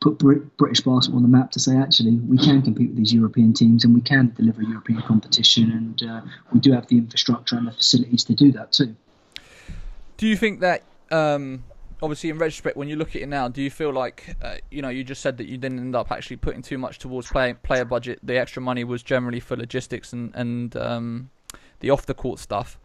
[0.00, 3.12] put Brit- British basketball on the map to say actually we can compete with these
[3.12, 6.20] European teams and we can deliver European competition and uh,
[6.52, 8.94] we do have the infrastructure and the facilities to do that too.
[10.16, 11.64] Do you think that um,
[12.02, 14.82] obviously in retrospect when you look at it now, do you feel like uh, you
[14.82, 17.54] know you just said that you didn't end up actually putting too much towards play,
[17.54, 18.20] player budget?
[18.22, 21.30] The extra money was generally for logistics and and um,
[21.80, 22.78] the off the court stuff.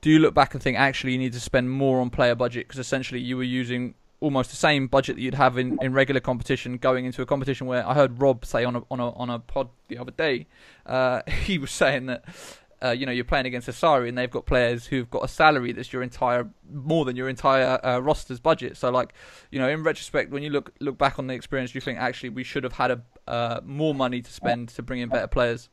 [0.00, 2.68] Do you look back and think actually you need to spend more on player budget
[2.68, 6.20] because essentially you were using almost the same budget that you'd have in, in regular
[6.20, 9.28] competition going into a competition where I heard Rob say on a on a on
[9.28, 10.46] a pod the other day,
[10.86, 12.24] uh, he was saying that
[12.82, 15.72] uh, you know you're playing against Sassari and they've got players who've got a salary
[15.72, 18.78] that's your entire more than your entire uh, roster's budget.
[18.78, 19.12] So like
[19.50, 21.98] you know in retrospect, when you look look back on the experience, do you think
[21.98, 25.28] actually we should have had a uh, more money to spend to bring in better
[25.28, 25.68] players?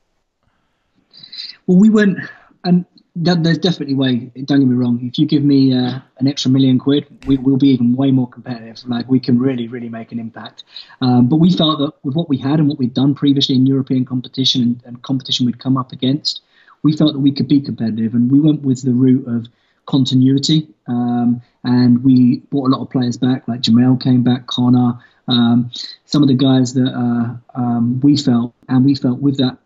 [1.68, 2.20] Well, we weren't,
[2.66, 4.32] and there's definitely way.
[4.46, 5.00] Don't get me wrong.
[5.02, 8.30] If you give me uh, an extra million quid, we will be even way more
[8.30, 8.88] competitive.
[8.88, 10.64] Like we can really, really make an impact.
[11.02, 13.66] Um, but we felt that with what we had and what we'd done previously in
[13.66, 16.42] European competition and, and, competition we'd come up against,
[16.84, 19.48] we felt that we could be competitive, and we went with the route of
[19.86, 20.68] continuity.
[20.88, 25.70] Um, and we brought a lot of players back, like Jamel came back, Connor, um,
[26.06, 29.58] some of the guys that uh, um, we felt, and we felt with that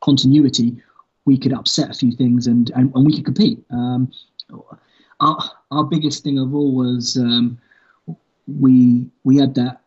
[0.00, 0.82] continuity
[1.26, 3.62] we could upset a few things and, and, and we could compete.
[3.70, 4.10] Um,
[5.20, 5.38] our,
[5.70, 7.58] our biggest thing of all was um,
[8.46, 9.80] we we had that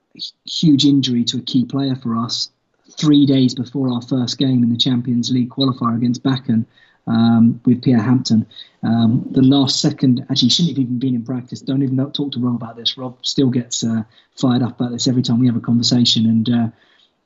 [0.45, 2.51] huge injury to a key player for us
[2.91, 6.65] three days before our first game in the Champions League qualifier against Bakken
[7.07, 8.45] um, with Pierre Hampton.
[8.83, 11.61] Um, the last second, actually, shouldn't have even been in practice.
[11.61, 12.97] Don't even talk to Rob about this.
[12.97, 14.03] Rob still gets uh,
[14.35, 16.25] fired up about this every time we have a conversation.
[16.25, 16.67] And uh,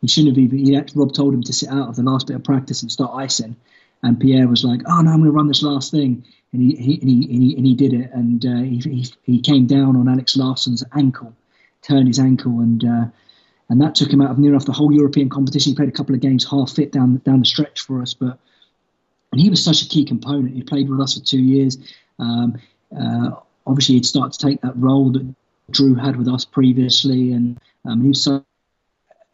[0.01, 0.57] he shouldn't have even.
[0.57, 3.11] He, Rob told him to sit out of the last bit of practice and start
[3.15, 3.55] icing.
[4.03, 6.75] And Pierre was like, "Oh no, I'm going to run this last thing," and he,
[6.75, 8.11] he and he and he, and he did it.
[8.11, 11.33] And uh, he, he, came down on Alex Larson's ankle,
[11.81, 13.05] turned his ankle, and uh,
[13.69, 15.71] and that took him out of near enough the whole European competition.
[15.71, 18.37] He played a couple of games half fit down down the stretch for us, but
[19.31, 20.53] and he was such a key component.
[20.53, 21.77] He played with us for two years.
[22.19, 22.59] Um,
[22.95, 23.31] uh,
[23.65, 25.33] obviously, he'd start to take that role that
[25.71, 28.43] Drew had with us previously, and um, he was so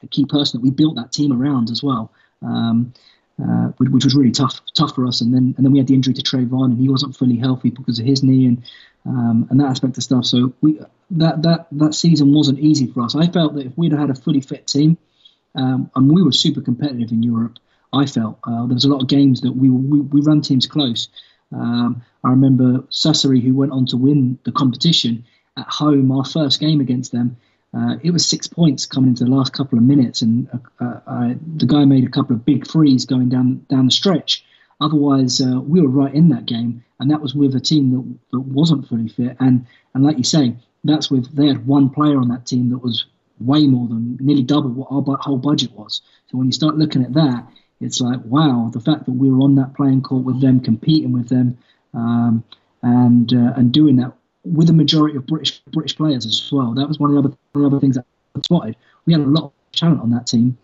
[0.01, 2.11] a key person that we built that team around as well.
[2.41, 2.93] Um,
[3.41, 5.21] uh, which was really tough tough for us.
[5.21, 7.69] And then and then we had the injury to Trayvon, and he wasn't fully healthy
[7.69, 8.63] because of his knee and
[9.05, 10.25] um, and that aspect of stuff.
[10.25, 10.79] So we
[11.11, 13.15] that that that season wasn't easy for us.
[13.15, 14.97] I felt that if we'd had a fully fit team,
[15.55, 17.57] um, and we were super competitive in Europe.
[17.91, 20.67] I felt uh, there was a lot of games that we we, we ran teams
[20.67, 21.09] close.
[21.51, 25.25] Um, I remember Sassari, who went on to win the competition
[25.57, 27.37] at home, our first game against them.
[27.73, 31.33] Uh, it was six points coming into the last couple of minutes, and uh, uh,
[31.55, 34.43] the guy made a couple of big threes going down down the stretch.
[34.81, 38.37] Otherwise, uh, we were right in that game, and that was with a team that,
[38.37, 39.37] that wasn't fully fit.
[39.39, 42.79] And and like you say, that's with they had one player on that team that
[42.79, 43.05] was
[43.39, 46.01] way more than nearly double what our whole budget was.
[46.31, 47.47] So when you start looking at that,
[47.79, 51.11] it's like wow, the fact that we were on that playing court with them, competing
[51.11, 51.59] with them,
[51.93, 52.43] um,
[52.81, 56.73] and uh, and doing that with a majority of British British players as well.
[56.73, 58.75] That was one of the other, the other things that I spotted.
[59.05, 60.57] We had a lot of talent on that team,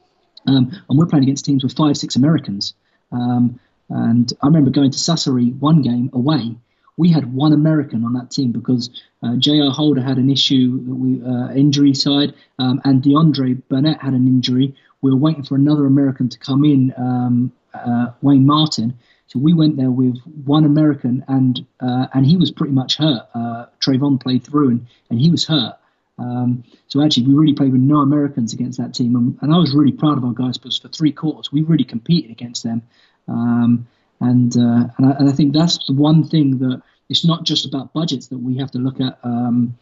[0.48, 2.74] um, and we're playing against teams with five, six Americans.
[3.12, 3.60] Um,
[3.90, 6.56] and I remember going to Sassari one game away.
[6.98, 8.90] We had one American on that team because
[9.22, 9.70] uh, J.R.
[9.72, 14.76] Holder had an issue, we, uh, injury side, um, and DeAndre Burnett had an injury.
[15.02, 18.98] We were waiting for another American to come in, um, uh, Wayne Martin.
[19.28, 23.28] So we went there with one American, and uh, and he was pretty much hurt.
[23.34, 25.78] Uh, Trayvon played through, and, and he was hurt.
[26.18, 29.58] Um, so actually, we really played with no Americans against that team, and, and, I
[29.58, 32.84] was really proud of our guys because for three quarters we really competed against them.
[33.28, 33.88] Um,
[34.22, 37.66] and uh, and I, and, I, think that's the one thing that it's not just
[37.66, 39.78] about budgets that we have to look at um,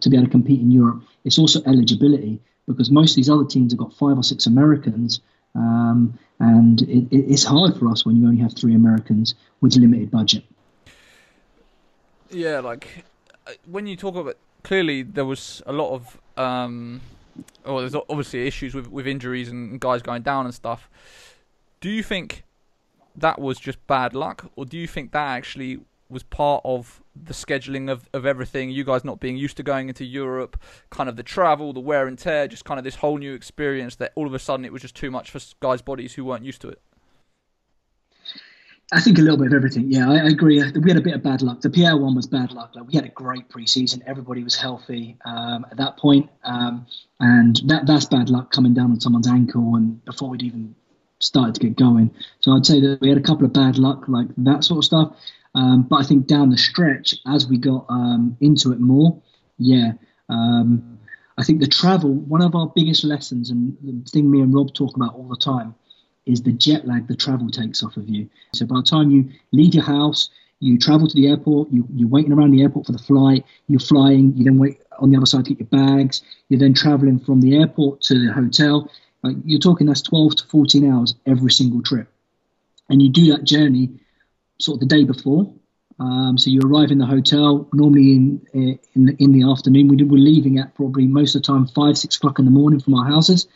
[0.00, 1.02] to be able to compete in Europe.
[1.24, 5.20] It's also eligibility because most of these other teams have got five or six Americans,
[5.54, 10.10] um, and it, it's hard for us when you only have three Americans with limited
[10.10, 10.44] budget.
[12.30, 13.04] Yeah, like
[13.46, 17.00] uh, when you talk about clearly there was a lot of um,
[17.64, 20.88] well, there's obviously issues with with injuries and guys going down and stuff.
[21.80, 22.44] Do you think
[23.16, 27.34] that was just bad luck, or do you think that actually was part of the
[27.34, 31.16] scheduling of, of everything, you guys not being used to going into Europe, kind of
[31.16, 34.26] the travel, the wear and tear, just kind of this whole new experience that all
[34.26, 36.68] of a sudden it was just too much for guys' bodies who weren't used to
[36.68, 36.80] it?
[38.90, 39.92] I think a little bit of everything.
[39.92, 40.56] Yeah, I, I, agree.
[40.56, 41.60] We had a bit of bad luck.
[41.60, 42.74] The Pierre one was bad luck.
[42.74, 44.00] Like we had a great preseason.
[44.06, 46.86] Everybody was healthy um, at that point, um,
[47.20, 50.74] and that that's bad luck coming down on someone's ankle and before we'd even
[51.20, 52.14] started to get going.
[52.40, 54.84] So I'd say that we had a couple of bad luck, like that sort of
[54.84, 55.16] stuff.
[55.54, 59.20] Um, but I think down the stretch, as we got um, into it more,
[59.58, 59.92] yeah,
[60.28, 60.98] um,
[61.38, 64.74] I think the travel, one of our biggest lessons, and the thing me and Rob
[64.74, 65.74] talk about all the time,
[66.26, 68.28] is the jet lag the travel takes off of you.
[68.52, 70.28] So by the time you leave your house,
[70.60, 73.80] you travel to the airport, you, you're waiting around the airport for the flight, you're
[73.80, 77.20] flying, you then wait on the other side to get your bags, you're then traveling
[77.20, 78.90] from the airport to the hotel.
[79.22, 82.08] Like you're talking that's 12 to 14 hours every single trip.
[82.88, 83.90] And you do that journey
[84.60, 85.52] sort of the day before.
[86.00, 88.46] Um, so you arrive in the hotel normally in
[88.94, 89.88] in the, in the afternoon.
[89.88, 92.80] We we're leaving at probably most of the time five six o'clock in the morning
[92.80, 93.48] from our houses.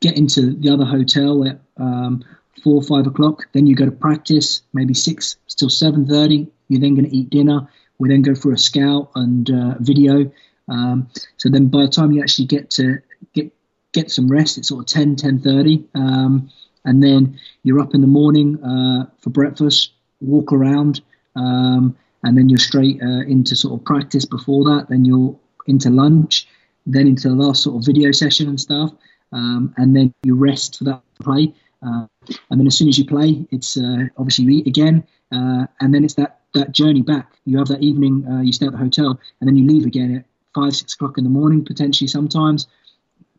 [0.00, 2.24] Get into the other hotel at um,
[2.64, 3.46] four five o'clock.
[3.52, 6.48] Then you go to practice, maybe six till seven thirty.
[6.68, 7.68] You're then going to eat dinner.
[7.98, 10.32] We then go for a scout and uh, video.
[10.68, 13.00] Um, so then by the time you actually get to
[13.34, 13.52] get
[13.92, 15.86] get some rest, it's sort of 10, 10.30.
[15.94, 16.50] Um,
[16.84, 19.91] and then you're up in the morning uh, for breakfast,
[20.22, 21.00] walk around,
[21.36, 24.86] um, and then you're straight uh, into sort of practice before that.
[24.88, 26.48] Then you're into lunch,
[26.86, 28.92] then into the last sort of video session and stuff,
[29.32, 31.52] um, and then you rest for that play.
[31.84, 32.06] Uh,
[32.50, 35.92] and then as soon as you play, it's uh, obviously you eat again, uh, and
[35.92, 37.32] then it's that that journey back.
[37.44, 40.16] You have that evening, uh, you stay at the hotel, and then you leave again
[40.16, 42.66] at five, six o'clock in the morning, potentially sometimes.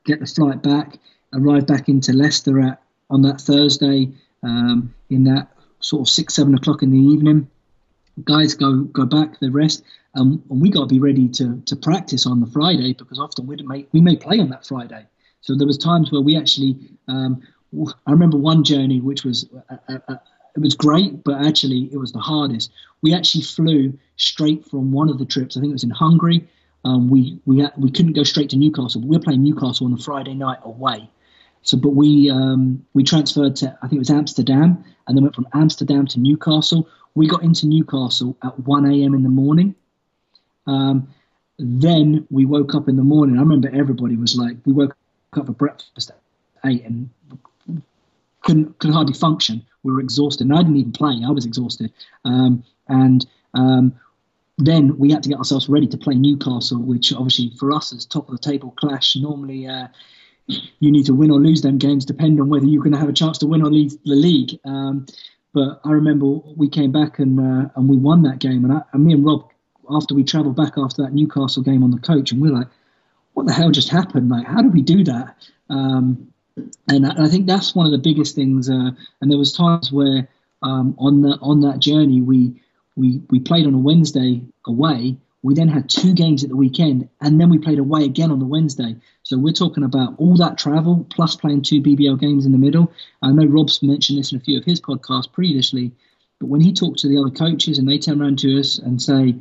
[0.06, 1.00] Get the flight back,
[1.34, 5.53] arrive back into Leicester at on that Thursday um, in that
[5.84, 7.50] sort of six, seven o'clock in the evening.
[8.24, 9.84] Guys go go back, they rest,
[10.16, 13.48] um, and we got to be ready to to practice on the Friday because often
[13.48, 15.06] we may we may play on that Friday.
[15.42, 17.42] So there was times where we actually um,
[18.06, 20.16] I remember one journey which was uh, uh, uh,
[20.56, 22.72] it was great, but actually it was the hardest.
[23.02, 25.58] We actually flew straight from one of the trips.
[25.58, 26.48] I think it was in Hungary.
[26.86, 29.02] Um, we we we couldn't go straight to Newcastle.
[29.02, 31.10] We were playing Newcastle on a Friday night away.
[31.64, 35.36] So, but we um, we transferred to I think it was Amsterdam, and then went
[35.36, 36.88] from Amsterdam to Newcastle.
[37.16, 39.14] We got into Newcastle at 1 a.m.
[39.14, 39.76] in the morning.
[40.66, 41.08] Um,
[41.60, 43.38] then we woke up in the morning.
[43.38, 44.96] I remember everybody was like, we woke
[45.34, 46.20] up for breakfast at
[46.66, 47.10] eight and
[48.42, 49.64] couldn't could hardly function.
[49.84, 50.48] We were exhausted.
[50.48, 51.22] And I didn't even play.
[51.26, 51.92] I was exhausted.
[52.26, 53.94] Um, and um,
[54.58, 58.06] then we had to get ourselves ready to play Newcastle, which obviously for us is
[58.06, 59.16] top of the table clash.
[59.16, 59.88] Normally, uh,
[60.48, 63.10] you need to win or lose them games, depending on whether you're going to have
[63.10, 64.60] a chance to win or lose the league.
[64.66, 65.06] Um,
[65.54, 66.26] but I remember
[66.56, 68.66] we came back and uh, and we won that game.
[68.66, 69.50] And, I, and me and Rob,
[69.90, 72.68] after we travelled back after that Newcastle game on the coach, and we are like,
[73.34, 74.30] "What the hell just happened?
[74.30, 75.36] Like, how did we do that?"
[75.70, 76.34] Um,
[76.88, 78.70] and I think that's one of the biggest things.
[78.70, 80.28] Uh, and there was times where
[80.62, 82.60] um, on the on that journey we
[82.96, 85.18] we we played on a Wednesday away.
[85.44, 88.40] We then had two games at the weekend, and then we played away again on
[88.40, 88.96] the Wednesday.
[89.24, 92.92] So we're talking about all that travel plus playing two BBL games in the middle.
[93.22, 95.92] I know Rob's mentioned this in a few of his podcasts previously,
[96.40, 99.02] but when he talked to the other coaches and they turn around to us and
[99.02, 99.36] say,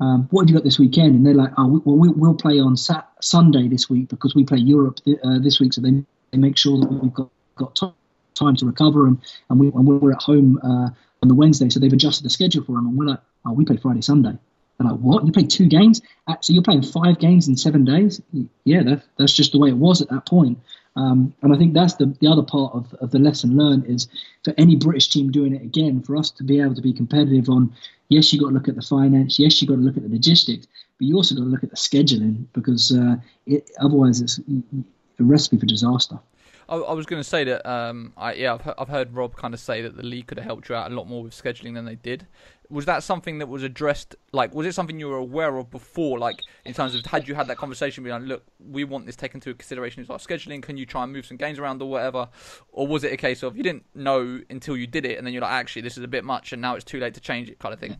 [0.00, 2.76] um, "What have you got this weekend?" and they're like, "Oh, well, we'll play on
[2.76, 6.38] Sat- Sunday this week because we play Europe th- uh, this week, so they they
[6.38, 7.74] make sure that we've got, got
[8.34, 9.18] time to recover and,
[9.50, 10.88] and, we, and we're at home uh,
[11.22, 11.68] on the Wednesday.
[11.68, 12.86] So they've adjusted the schedule for them.
[12.86, 14.38] And we're like, oh, we play Friday, Sunday.
[14.78, 15.26] They're like, what?
[15.26, 16.00] You play two games?
[16.40, 18.20] So you're playing five games in seven days?
[18.64, 20.58] Yeah, that, that's just the way it was at that point.
[20.96, 24.08] Um, and I think that's the, the other part of, of the lesson learned is
[24.44, 27.48] for any British team doing it again, for us to be able to be competitive
[27.48, 27.72] on,
[28.08, 30.08] yes, you've got to look at the finance, yes, you've got to look at the
[30.08, 30.66] logistics,
[30.98, 35.22] but you also got to look at the scheduling because uh, it, otherwise it's a
[35.22, 36.18] recipe for disaster.
[36.68, 39.54] I, I was going to say that, um, I, yeah, I've, I've heard Rob kind
[39.54, 41.74] of say that the league could have helped you out a lot more with scheduling
[41.74, 42.26] than they did.
[42.68, 44.14] Was that something that was addressed?
[44.32, 46.18] Like, was it something you were aware of before?
[46.18, 49.16] Like, in terms of had you had that conversation, being like, look, we want this
[49.16, 50.62] taken into consideration as our scheduling.
[50.62, 52.28] Can you try and move some games around or whatever?
[52.70, 55.32] Or was it a case of you didn't know until you did it, and then
[55.32, 57.48] you're like, actually, this is a bit much, and now it's too late to change
[57.48, 57.96] it, kind of thing?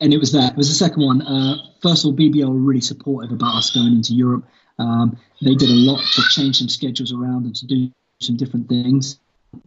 [0.00, 0.52] And it was that.
[0.52, 1.22] It was the second one.
[1.22, 4.44] Uh, first of all, BBL were really supportive about us going into Europe.
[4.78, 8.68] Um, they did a lot to change some schedules around and to do some different
[8.68, 9.18] things.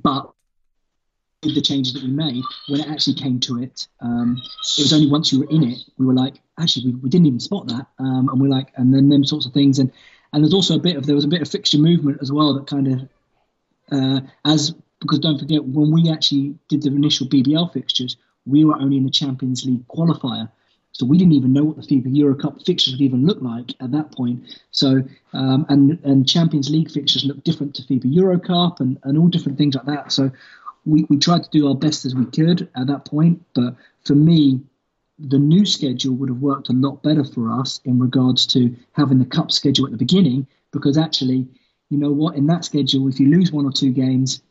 [0.04, 0.32] But
[1.44, 4.38] with the changes that we made, when it actually came to it, um,
[4.78, 7.28] it was only once you were in it, we were like, actually, we, we didn't
[7.28, 7.88] even spot that.
[8.00, 9.80] Um, and we're like, and then them sorts of things.
[9.80, 9.92] And,
[10.34, 12.54] and there's also a bit of, there was a bit of fixture movement as well
[12.54, 13.10] that kind of,
[13.92, 18.76] uh, as, because don't forget, when we actually did the initial BBL fixtures, we were
[18.76, 20.50] only in the Champions League qualifier.
[20.98, 23.70] So we didn't even know what the FIBA Euro Cup fixtures would even look like
[23.80, 24.44] at that point.
[24.72, 29.16] So um, and and Champions League fixtures look different to FIBA Euro Cup and, and
[29.16, 30.12] all different things like that.
[30.12, 30.32] So
[30.86, 33.46] we, we tried to do our best as we could at that point.
[33.54, 34.62] But for me,
[35.20, 39.20] the new schedule would have worked a lot better for us in regards to having
[39.20, 41.48] the cup schedule at the beginning because actually,
[41.92, 44.42] you know what, in that schedule, if you lose one or two games,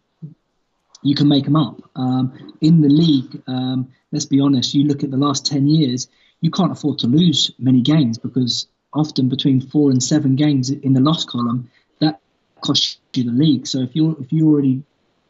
[1.03, 1.83] you can make them up.
[1.97, 6.09] Um, in the league, um, let's be honest, you look at the last 10 years,
[6.41, 10.93] you can't afford to lose many games because often between four and seven games in
[10.93, 11.71] the loss column,
[12.01, 12.21] that
[12.61, 13.67] costs you the league.
[13.67, 14.83] So if you if you already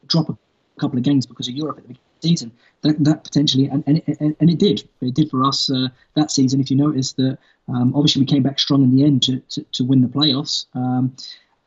[0.06, 0.36] drop a
[0.80, 2.52] couple of games because of Europe at the beginning of the season,
[2.82, 6.30] that, that potentially and, and, and, and it did it did for us uh, that
[6.30, 6.60] season.
[6.60, 9.62] If you notice that, um, obviously we came back strong in the end to to,
[9.72, 10.66] to win the playoffs.
[10.74, 11.16] Um,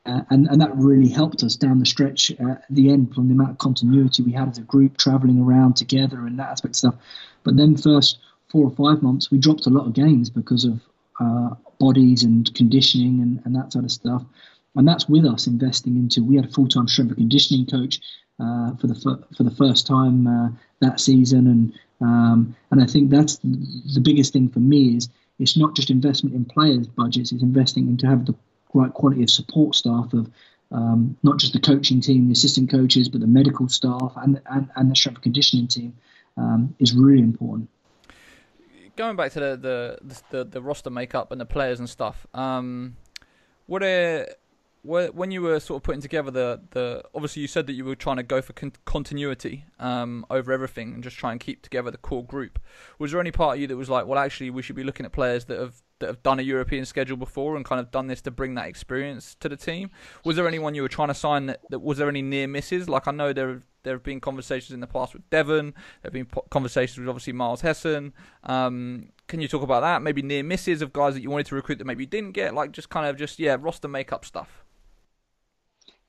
[0.06, 3.28] uh, and, and that really helped us down the stretch uh, at the end from
[3.28, 6.72] the amount of continuity we had as a group traveling around together and that aspect
[6.72, 6.96] of stuff.
[7.44, 8.18] But then first
[8.50, 10.82] four or five months, we dropped a lot of games because of
[11.20, 14.24] uh, bodies and conditioning and, and that sort of stuff.
[14.76, 16.24] And that's with us investing into.
[16.24, 18.00] We had a full time strength and conditioning coach
[18.40, 23.10] uh, for the for the first time uh, that season, and um, and I think
[23.10, 27.44] that's the biggest thing for me is it's not just investment in players' budgets; it's
[27.44, 28.36] investing into have the
[28.74, 30.30] right quality of support staff of
[30.72, 34.70] um, not just the coaching team, the assistant coaches, but the medical staff and and,
[34.76, 35.98] and the strength and conditioning team
[36.38, 37.70] um, is really important.
[39.00, 42.98] Going back to the the, the, the roster makeup and the players and stuff, um,
[43.66, 44.28] what are
[44.84, 47.96] when you were sort of putting together the, the obviously you said that you were
[47.96, 51.90] trying to go for con- continuity um, over everything and just try and keep together
[51.90, 52.60] the core group.
[52.98, 55.06] Was there any part of you that was like, well, actually, we should be looking
[55.06, 58.08] at players that have that have done a European schedule before and kind of done
[58.08, 59.92] this to bring that experience to the team?
[60.26, 62.90] Was there anyone you were trying to sign that, that was there any near misses?
[62.90, 65.74] Like I know there there have been conversations in the past with Devon.
[66.02, 68.14] There have been conversations with obviously Myles Hesson.
[68.44, 70.02] Um, can you talk about that?
[70.02, 72.54] Maybe near misses of guys that you wanted to recruit that maybe you didn't get.
[72.54, 74.66] Like just kind of just yeah roster makeup stuff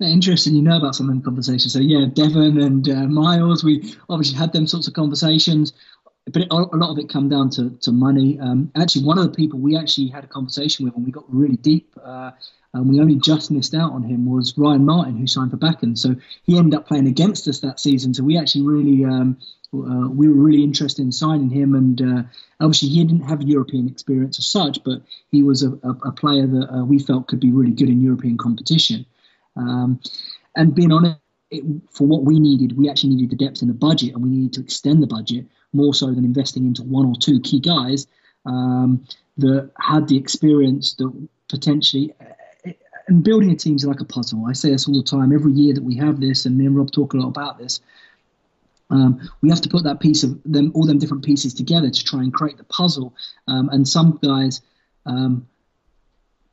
[0.09, 1.73] interesting you know about some of them conversations.
[1.73, 5.73] So yeah, Devon and uh, Myles, we obviously had them sorts of conversations,
[6.27, 8.39] but it, a lot of it come down to, to money.
[8.41, 11.25] Um, actually, one of the people we actually had a conversation with and we got
[11.29, 12.33] really deep, uh,
[12.73, 15.99] and we only just missed out on him was Ryan Martin, who signed for Bakken.
[15.99, 16.15] So
[16.45, 18.15] he ended up playing against us that season.
[18.15, 19.05] So we actually really.
[19.05, 19.39] Um,
[19.73, 22.23] uh, we were really interested in signing him, and uh,
[22.59, 25.01] obviously he didn't have European experience as such, but
[25.31, 28.01] he was a, a, a player that uh, we felt could be really good in
[28.01, 29.07] European competition.
[29.55, 30.01] Um,
[30.57, 31.21] and being honest,
[31.51, 34.31] it, for what we needed, we actually needed the depth in the budget, and we
[34.31, 38.07] needed to extend the budget more so than investing into one or two key guys
[38.47, 39.05] um,
[39.39, 42.15] that had the experience that potentially.
[43.09, 44.47] And building a team is like a puzzle.
[44.47, 45.33] I say this all the time.
[45.33, 47.81] Every year that we have this, and me and Rob talk a lot about this.
[48.91, 52.05] Um, we have to put that piece of them, all them different pieces together to
[52.05, 53.15] try and create the puzzle.
[53.49, 54.61] Um, and some guys
[55.07, 55.49] um,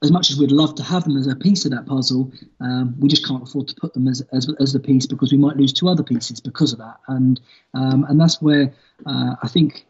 [0.04, 2.96] as much as we'd love to have them as a piece of that puzzle, um,
[3.00, 5.58] we just can't afford to put them as, as, as the piece because we might
[5.58, 6.98] lose two other pieces because of that.
[7.08, 7.40] And
[7.74, 8.74] um, and that's where
[9.06, 9.86] uh, I think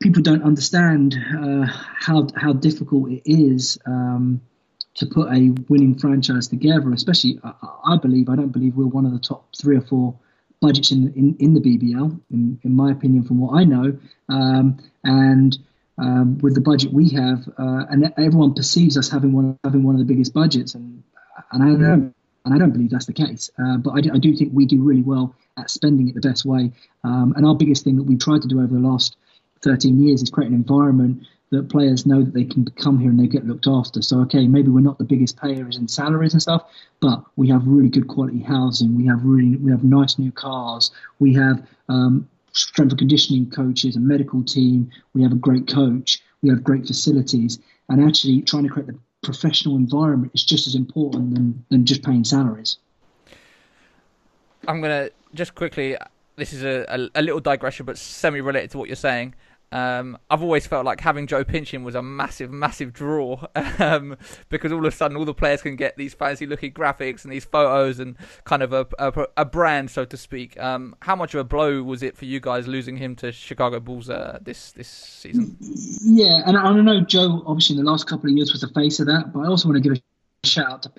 [0.00, 4.40] people don't understand uh, how how difficult it is um,
[4.94, 6.90] to put a winning franchise together.
[6.92, 7.52] Especially, I,
[7.84, 10.18] I, believe I don't believe we're one of the top three or four
[10.62, 13.98] budgets in in, in the BBL, in, in my opinion, from what I know.
[14.30, 15.58] Um, and
[15.98, 19.94] um, with the budget we have, uh, and everyone perceives us having one having one
[19.94, 21.02] of the biggest budgets, and
[21.52, 23.50] and I don't and I don't believe that's the case.
[23.58, 26.26] Uh, but I do, I do, think we do really well at spending it the
[26.26, 26.72] best way.
[27.04, 29.16] Um, and our biggest thing that we've tried to do over the last
[29.62, 33.18] 13 years is create an environment that players know that they can come here and
[33.18, 34.02] they get looked after.
[34.02, 36.70] So okay, maybe we're not the biggest payers in salaries and stuff,
[37.00, 38.96] but we have really good quality housing.
[38.96, 40.90] We have really we have nice new cars.
[41.18, 44.90] We have um, strength and conditioning coaches, a medical team.
[45.14, 46.20] We have a great coach.
[46.42, 47.58] We have great facilities.
[47.88, 52.02] And actually, trying to create the professional environment is just as important than, than just
[52.02, 52.78] paying salaries.
[54.66, 55.96] I'm going to just quickly,
[56.36, 59.34] this is a, a, a little digression, but semi related to what you're saying.
[59.70, 63.46] Um, I've always felt like having Joe Pinchin was a massive, massive draw
[63.78, 64.16] um,
[64.48, 67.32] because all of a sudden all the players can get these fancy looking graphics and
[67.32, 70.58] these photos and kind of a, a, a brand, so to speak.
[70.58, 73.80] Um, how much of a blow was it for you guys losing him to Chicago
[73.80, 75.56] Bulls uh, this this season?
[75.60, 78.68] Yeah, and I don't know, Joe, obviously in the last couple of years was the
[78.68, 80.92] face of that, but I also want to give a shout out to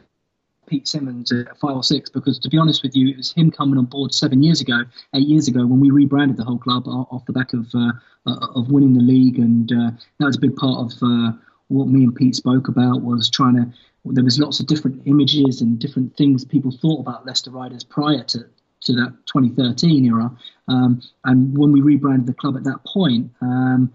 [0.69, 3.51] Pete Simmons at five or six because, to be honest with you, it was him
[3.51, 4.83] coming on board seven years ago,
[5.15, 7.91] eight years ago, when we rebranded the whole club off the back of uh,
[8.27, 11.31] uh, of winning the league, and uh, that was a big part of uh,
[11.67, 13.73] what me and Pete spoke about was trying to.
[14.05, 18.23] There was lots of different images and different things people thought about Leicester Riders prior
[18.25, 18.45] to
[18.81, 20.31] to that 2013 era,
[20.67, 23.31] um, and when we rebranded the club at that point.
[23.41, 23.91] Um,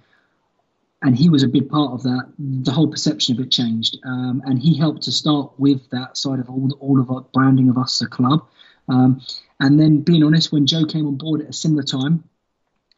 [1.04, 2.32] and he was a big part of that.
[2.38, 6.40] The whole perception of it changed, um, and he helped to start with that side
[6.40, 8.48] of all, all of our branding of us as a club.
[8.88, 9.20] Um,
[9.60, 12.24] and then, being honest, when Joe came on board at a similar time,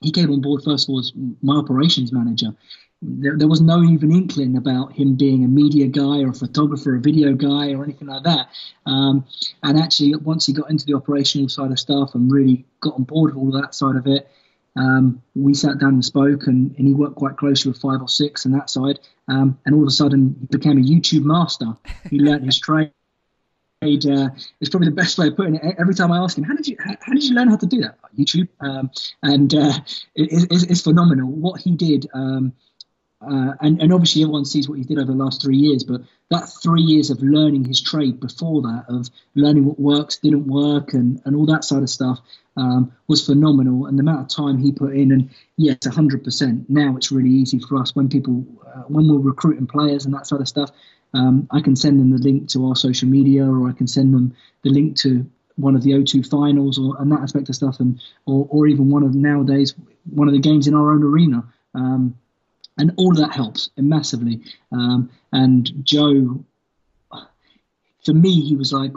[0.01, 2.55] he came on board first of all as my operations manager.
[3.03, 6.95] There, there, was no even inkling about him being a media guy or a photographer,
[6.95, 8.49] a video guy, or anything like that.
[8.87, 9.27] Um,
[9.65, 13.03] and actually, once he got into the operational side of stuff and really got on
[13.03, 14.31] board with all that side of it,
[14.77, 18.09] um, we sat down and spoke, and, and, he worked quite closely with five or
[18.09, 18.99] six on that side.
[19.29, 21.77] Um, and all of a sudden, he became a YouTube master.
[22.11, 22.93] He learned his trade.
[23.83, 25.77] Uh, it's probably the best way of putting it.
[25.79, 27.67] Every time I ask him, "How did you how, how did you learn how to
[27.67, 28.91] do that?" YouTube, um,
[29.23, 29.73] and uh,
[30.15, 32.07] it, it's, it's, phenomenal what he did.
[32.15, 32.53] Um,
[33.29, 36.01] uh, and, and obviously everyone sees what he did over the last three years, but
[36.31, 40.93] that three years of learning his trade before that, of learning what works, didn't work,
[40.93, 42.21] and, and all that sort of stuff,
[42.57, 43.87] um, was phenomenal.
[43.87, 46.67] And the amount of time he put in, and yes, 100%.
[46.69, 50.27] Now it's really easy for us when people, uh, when we're recruiting players and that
[50.27, 50.71] sort of stuff,
[51.13, 54.15] um, I can send them the link to our social media, or I can send
[54.15, 57.81] them the link to one of the O2 finals or and that aspect of stuff,
[57.81, 59.75] and or, or even one of nowadays
[60.11, 61.45] one of the games in our own arena.
[61.75, 62.17] Um,
[62.79, 64.41] and all of that helps massively.
[64.73, 66.45] Um, and Joe,
[68.05, 68.93] for me, he was like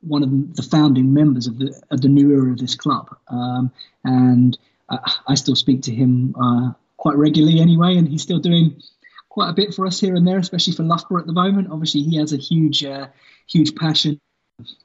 [0.00, 3.14] one of the founding members of the of the new era of this club.
[3.28, 3.70] Um,
[4.04, 4.58] and
[4.88, 8.82] I, still speak to him uh, quite regularly anyway, and he's still doing
[9.28, 11.68] quite a bit for us here and there, especially for Loughborough at the moment.
[11.70, 13.06] Obviously, he has a huge, uh,
[13.46, 14.20] huge passion,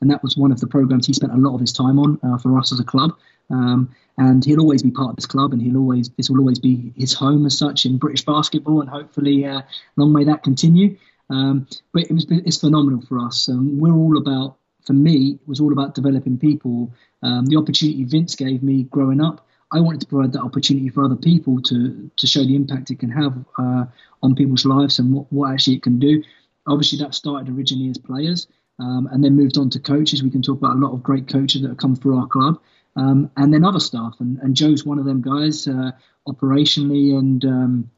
[0.02, 2.20] and that was one of the programs he spent a lot of his time on
[2.24, 3.12] uh, for us as a club.
[3.50, 6.60] Um, and he'll always be part of this club, and he'll always this will always
[6.60, 9.62] be his home as such in British basketball, and hopefully, uh,
[9.98, 10.98] long may that continue.
[11.30, 13.50] Um, but it was it's phenomenal for us.
[13.50, 16.94] Um, we're all about, for me, it was all about developing people.
[17.24, 21.04] Um, the opportunity Vince gave me growing up, I wanted to provide that opportunity for
[21.04, 23.86] other people to to show the impact it can have uh,
[24.22, 26.24] on people's lives and what, what actually it can do.
[26.68, 28.48] Obviously, that started originally as players.
[28.78, 30.22] Um, and then moved on to coaches.
[30.22, 32.60] We can talk about a lot of great coaches that have come through our club
[32.96, 34.16] um, and then other staff.
[34.20, 35.92] And, and, Joe's one of them guys uh,
[36.28, 37.92] operationally and um,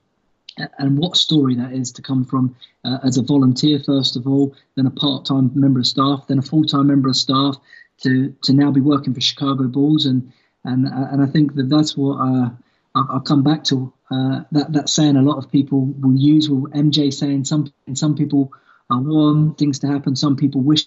[0.80, 4.56] and what story that is to come from uh, as a volunteer first of all,
[4.76, 7.58] then a part-time member of staff, then a full-time member of staff
[8.02, 10.32] to to now be working for Chicago Bulls and
[10.64, 12.50] and uh, and I think that that's what uh,
[12.96, 16.50] I'll, come back to uh, that that saying a lot of people will use.
[16.50, 18.52] Will MJ saying some and some people
[18.96, 20.86] want things to happen, some people wish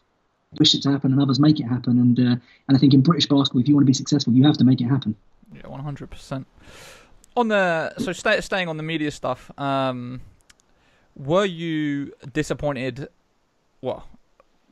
[0.58, 1.98] wish it to happen and others make it happen.
[1.98, 2.36] And uh,
[2.68, 4.64] and I think in British basketball, if you want to be successful, you have to
[4.64, 5.14] make it happen.
[5.54, 6.46] Yeah, one hundred percent.
[7.36, 10.20] On the so stay, staying on the media stuff, um,
[11.16, 13.08] were you disappointed?
[13.80, 14.06] Well,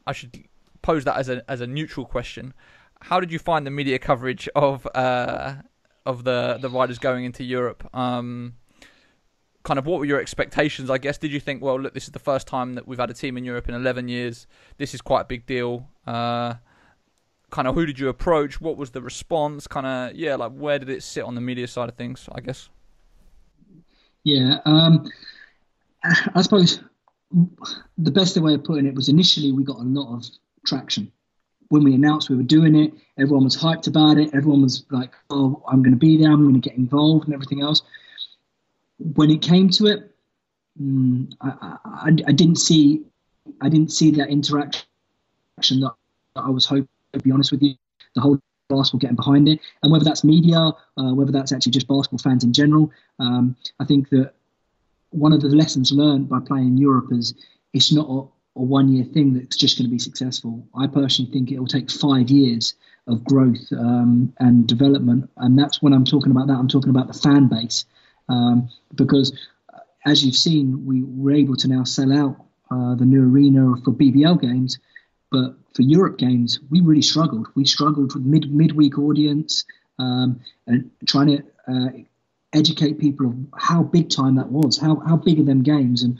[0.06, 0.44] I should
[0.82, 2.54] pose that as a as a neutral question.
[3.00, 5.54] How did you find the media coverage of uh,
[6.04, 7.88] of the the riders going into Europe?
[7.94, 8.54] Um,
[9.68, 10.88] kind of what were your expectations?
[10.88, 13.10] I guess did you think, well, look, this is the first time that we've had
[13.10, 14.46] a team in Europe in 11 years.
[14.78, 15.86] This is quite a big deal.
[16.06, 16.54] Uh,
[17.50, 18.62] kind of who did you approach?
[18.62, 19.66] What was the response?
[19.66, 22.30] Kind of yeah, like where did it sit on the media side of things?
[22.32, 22.70] I guess.
[24.24, 25.06] Yeah, um,
[26.34, 26.80] I suppose
[27.98, 30.24] the best way of putting it was initially we got a lot of
[30.64, 31.12] traction
[31.68, 32.94] when we announced we were doing it.
[33.18, 34.30] Everyone was hyped about it.
[34.32, 36.32] Everyone was like, "Oh, I'm going to be there.
[36.32, 37.82] I'm going to get involved and everything else."
[38.98, 40.14] When it came to it,
[40.80, 43.04] mm, I, I, I, didn't see
[43.60, 44.84] I didn't see that interaction
[45.56, 45.92] that
[46.36, 46.88] I was hoping.
[47.14, 47.74] To be honest with you,
[48.14, 48.38] the whole
[48.68, 52.44] basketball getting behind it, and whether that's media, uh, whether that's actually just basketball fans
[52.44, 54.34] in general, um, I think that
[55.10, 57.34] one of the lessons learned by playing in Europe is
[57.72, 60.66] it's not a, a one year thing that's just going to be successful.
[60.74, 62.74] I personally think it will take five years
[63.06, 66.58] of growth um, and development, and that's when I'm talking about that.
[66.58, 67.86] I'm talking about the fan base
[68.28, 69.36] um, because
[69.72, 72.36] uh, as you've seen, we were able to now sell out
[72.70, 74.78] uh, the new arena for BBL games,
[75.30, 77.48] but for Europe games, we really struggled.
[77.54, 79.64] We struggled with mid midweek audience
[79.98, 81.88] um, and trying to uh,
[82.52, 86.18] educate people of how big time that was, how how big are them games, and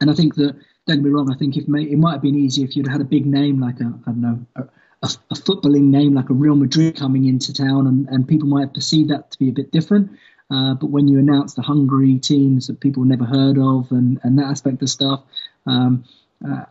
[0.00, 0.56] and I think that
[0.86, 3.00] don't get me wrong, I think if it might have been easier if you'd had
[3.00, 4.46] a big name like a I don't know.
[4.56, 4.62] A,
[5.02, 8.60] a, a footballing name like a Real Madrid coming into town, and, and people might
[8.66, 10.10] have perceived that to be a bit different.
[10.50, 14.38] Uh, but when you announce the Hungary teams that people never heard of and, and
[14.38, 15.22] that aspect of stuff,
[15.66, 16.04] um,
[16.46, 16.64] uh,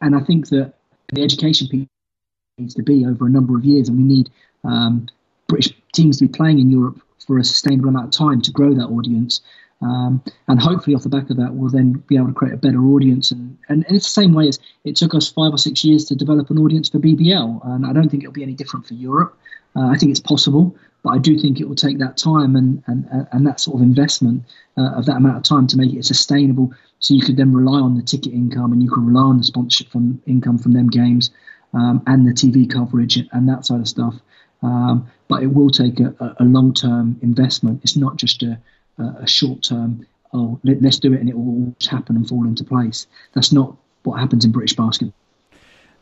[0.00, 0.74] and I think that
[1.12, 1.86] the education piece
[2.58, 4.30] needs to be over a number of years, and we need
[4.64, 5.08] um,
[5.46, 8.74] British teams to be playing in Europe for a sustainable amount of time to grow
[8.74, 9.40] that audience.
[9.82, 12.58] Um, and hopefully, off the back of that, we'll then be able to create a
[12.58, 13.30] better audience.
[13.30, 16.06] And, and, and, it's the same way as it took us five or six years
[16.06, 17.60] to develop an audience for BBL.
[17.66, 19.36] And I don't think it'll be any different for Europe.
[19.76, 20.74] Uh, I think it's possible,
[21.06, 23.82] but I do think it will take that time and and, and that sort of
[23.82, 24.42] investment
[24.76, 26.72] uh, of that amount of time to make it sustainable.
[26.98, 29.44] So you could then rely on the ticket income and you can rely on the
[29.44, 31.30] sponsorship from income from them games
[31.74, 34.16] um, and the TV coverage and that side of stuff.
[34.64, 37.82] Um, but it will take a, a long term investment.
[37.84, 38.58] It's not just a,
[38.98, 40.04] a short term.
[40.32, 43.06] Oh, let, us do it and it will happen and fall into place.
[43.32, 45.14] That's not what happens in British basketball.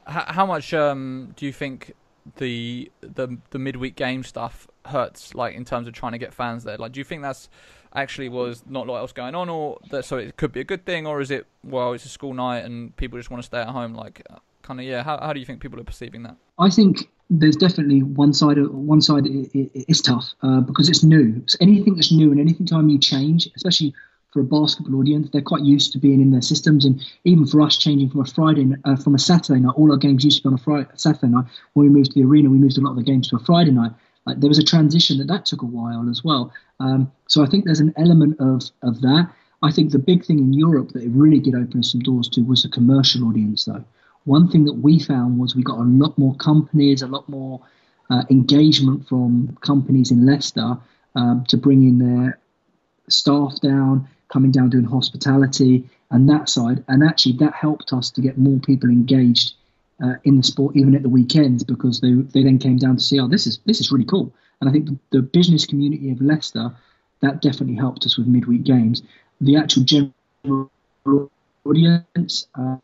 [0.07, 1.93] How much um, do you think
[2.37, 6.65] the the the midweek game stuff hurts like in terms of trying to get fans
[6.65, 7.49] there like do you think that's
[7.95, 10.85] actually was not what else going on or that so it could be a good
[10.85, 13.61] thing or is it well it's a school night and people just want to stay
[13.61, 14.27] at home like
[14.63, 17.57] kind of yeah how, how do you think people are perceiving that i think there's
[17.57, 21.57] definitely one side of one side it, it, it's tough uh, because it's new so
[21.61, 23.95] anything that's new and anything time you change especially
[24.35, 25.31] for a basketball audience.
[25.31, 28.27] They're quite used to being in their systems, and even for us, changing from a
[28.27, 30.89] Friday uh, from a Saturday night, all our games used to be on a Friday,
[30.97, 31.45] Saturday night.
[31.73, 33.39] When we moved to the arena, we moved a lot of the games to a
[33.39, 33.93] Friday night.
[34.27, 36.53] There was a transition that that took a while as well.
[36.81, 39.31] Um, so I think there's an element of of that.
[39.63, 42.43] I think the big thing in Europe that it really did open some doors to
[42.43, 43.85] was the commercial audience, though.
[44.25, 47.61] one thing that we found was we got a lot more companies, a lot more
[48.11, 50.77] uh, engagement from companies in Leicester
[51.15, 52.39] um, to bring in their
[53.09, 56.83] staff down, coming down doing hospitality and that side.
[56.89, 59.55] And actually, that helped us to get more people engaged
[60.03, 63.03] uh, in the sport, even at the weekends, because they they then came down to
[63.03, 64.33] see, oh, this is this is really cool.
[64.61, 66.75] And I think the, the business community of Leicester
[67.21, 69.03] that definitely helped us with midweek games.
[69.41, 70.71] The actual general
[71.65, 72.47] audience.
[72.55, 72.77] Uh,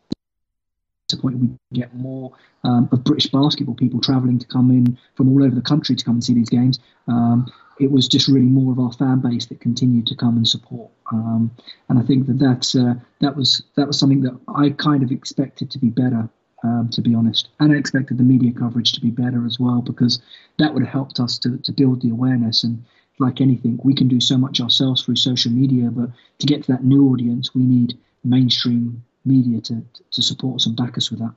[1.17, 2.31] point we get more
[2.63, 6.05] um, of British basketball people travelling to come in from all over the country to
[6.05, 6.79] come and see these games.
[7.07, 10.47] Um, it was just really more of our fan base that continued to come and
[10.47, 10.91] support.
[11.11, 11.51] Um,
[11.89, 15.11] and I think that that's, uh, that was that was something that I kind of
[15.11, 16.29] expected to be better.
[16.63, 19.81] Um, to be honest, and I expected the media coverage to be better as well
[19.81, 20.21] because
[20.59, 22.63] that would have helped us to, to build the awareness.
[22.63, 22.85] And
[23.17, 26.71] like anything, we can do so much ourselves through social media, but to get to
[26.73, 29.81] that new audience, we need mainstream media to
[30.11, 31.33] to support us and back us with that.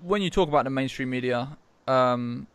[0.00, 2.46] When you talk about the mainstream media, um,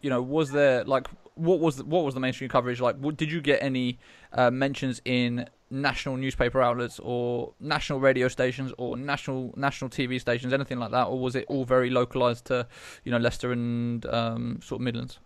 [0.00, 2.96] you know, was there like what was the, what was the mainstream coverage like?
[3.16, 3.98] Did you get any
[4.32, 10.52] uh, mentions in national newspaper outlets or national radio stations or national national TV stations,
[10.52, 12.66] anything like that, or was it all very localized to,
[13.04, 15.18] you know, Leicester and um, sort of Midlands?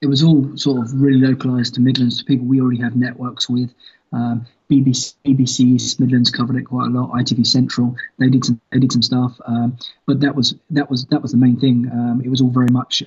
[0.00, 3.48] It was all sort of really localized to Midlands to people we already have networks
[3.48, 3.74] with.
[4.12, 7.10] Um, BBC, BBC Midlands covered it quite a lot.
[7.12, 11.06] ITV Central, they did some, they did some stuff, um, but that was that was
[11.06, 11.90] that was the main thing.
[11.92, 13.02] Um, it was all very much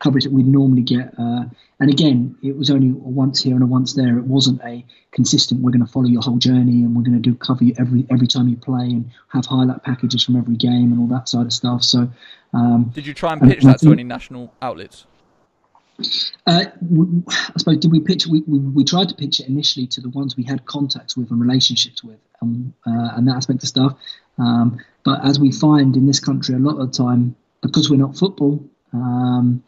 [0.00, 1.44] coverage that we'd normally get, uh,
[1.78, 4.18] and again, it was only once here and a once there.
[4.18, 5.62] It wasn't a consistent.
[5.62, 8.06] We're going to follow your whole journey, and we're going to do cover you every
[8.10, 11.46] every time you play, and have highlight packages from every game and all that side
[11.46, 11.82] of stuff.
[11.84, 12.10] So,
[12.52, 15.06] um, did you try and pitch and, that to any national outlets?
[16.46, 16.64] Uh,
[17.28, 18.26] I suppose did we pitch?
[18.26, 21.30] We, we, we, tried to pitch it initially to the ones we had contacts with
[21.30, 23.98] and relationships with, and, uh, and that aspect of stuff.
[24.38, 27.96] Um, but as we find in this country, a lot of the time, because we're
[27.96, 29.62] not football, um,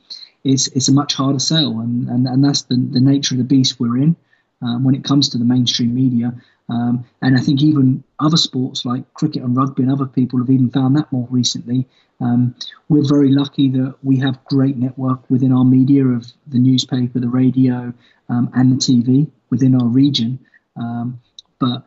[0.44, 3.44] it's it's a much harder sell, and, and, and that's the, the nature of the
[3.44, 4.16] beast we're in
[4.60, 6.34] um, when it comes to the mainstream media.
[6.68, 10.50] Um, and I think even other sports like cricket and rugby and other people have
[10.50, 11.86] even found that more recently.
[12.20, 12.54] Um,
[12.88, 17.28] we're very lucky that we have great network within our media of the newspaper, the
[17.28, 17.92] radio,
[18.28, 20.38] um, and the TV within our region.
[20.76, 21.20] Um,
[21.58, 21.84] but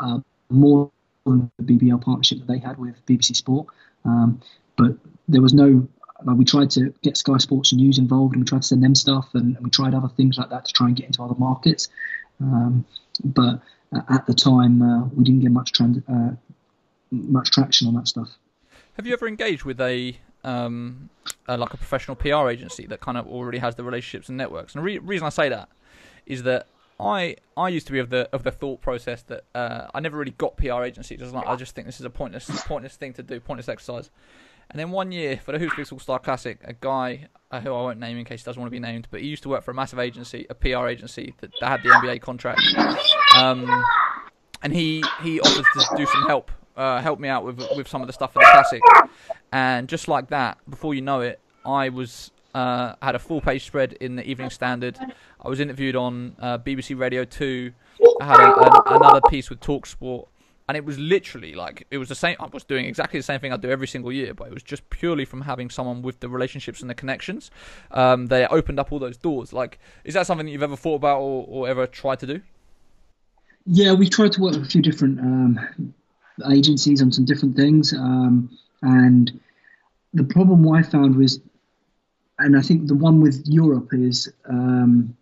[0.00, 0.90] uh, more
[1.26, 3.66] than the BBL partnership that they had with BBC Sport.
[4.04, 4.40] Um,
[4.76, 4.96] but
[5.28, 5.86] there was no
[6.24, 8.94] like we tried to get Sky Sports News involved, and we tried to send them
[8.94, 11.36] stuff, and, and we tried other things like that to try and get into other
[11.38, 11.88] markets.
[12.40, 12.84] Um,
[13.24, 13.60] but
[13.92, 16.30] uh, at the time, uh, we didn't get much uh,
[17.10, 18.30] much traction on that stuff.
[18.94, 21.08] Have you ever engaged with a um,
[21.46, 24.74] like a professional PR agency that kind of already has the relationships and networks?
[24.74, 25.68] And the re- reason I say that
[26.26, 26.66] is that
[26.98, 30.18] I I used to be of the of the thought process that uh, I never
[30.18, 31.20] really got PR agencies.
[31.20, 34.10] Like I just think this is a pointless pointless thing to do, pointless exercise.
[34.70, 37.82] And then one year for the Hoopsfix All Star Classic, a guy uh, who I
[37.82, 39.64] won't name in case he doesn't want to be named, but he used to work
[39.64, 42.60] for a massive agency, a PR agency that, that had the NBA contract.
[43.36, 43.84] Um,
[44.62, 48.02] and he he offered to do some help uh, helped me out with with some
[48.02, 48.82] of the stuff for the classic,
[49.52, 53.64] and just like that, before you know it, I was uh, had a full page
[53.64, 54.98] spread in the Evening Standard.
[55.40, 57.72] I was interviewed on uh, BBC Radio Two.
[58.20, 60.26] I had a, a, another piece with Talksport,
[60.68, 62.36] and it was literally like it was the same.
[62.38, 64.62] I was doing exactly the same thing I do every single year, but it was
[64.62, 67.50] just purely from having someone with the relationships and the connections.
[67.90, 69.54] Um, they opened up all those doors.
[69.54, 72.42] Like, is that something that you've ever thought about or, or ever tried to do?
[73.64, 75.94] Yeah, we tried to work with a few different um,
[76.50, 77.94] agencies on some different things.
[77.94, 79.40] Um, and
[80.12, 81.40] the problem I found was,
[82.38, 85.16] and I think the one with Europe is um,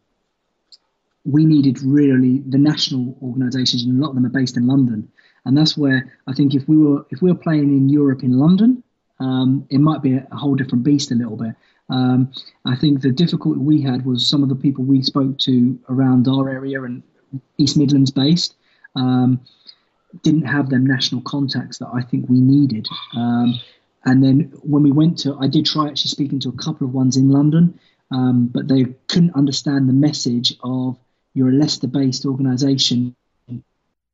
[1.24, 5.10] we needed really the national organisations, and a lot of them are based in London.
[5.46, 8.32] And that's where I think if we were if we were playing in Europe in
[8.32, 8.82] London,
[9.20, 11.54] um, it might be a, whole different beast a little bit.
[11.88, 12.32] Um,
[12.64, 16.26] I think the difficulty we had was some of the people we spoke to around
[16.26, 17.02] our area and
[17.58, 18.56] East Midlands based.
[18.96, 19.40] Um,
[20.22, 22.88] didn't have them national contacts that I think we needed.
[23.14, 23.54] Um,
[24.04, 26.94] and then when we went to, I did try actually speaking to a couple of
[26.94, 27.78] ones in London,
[28.10, 30.96] um, but they couldn't understand the message of
[31.34, 33.14] you're a Leicester-based organisation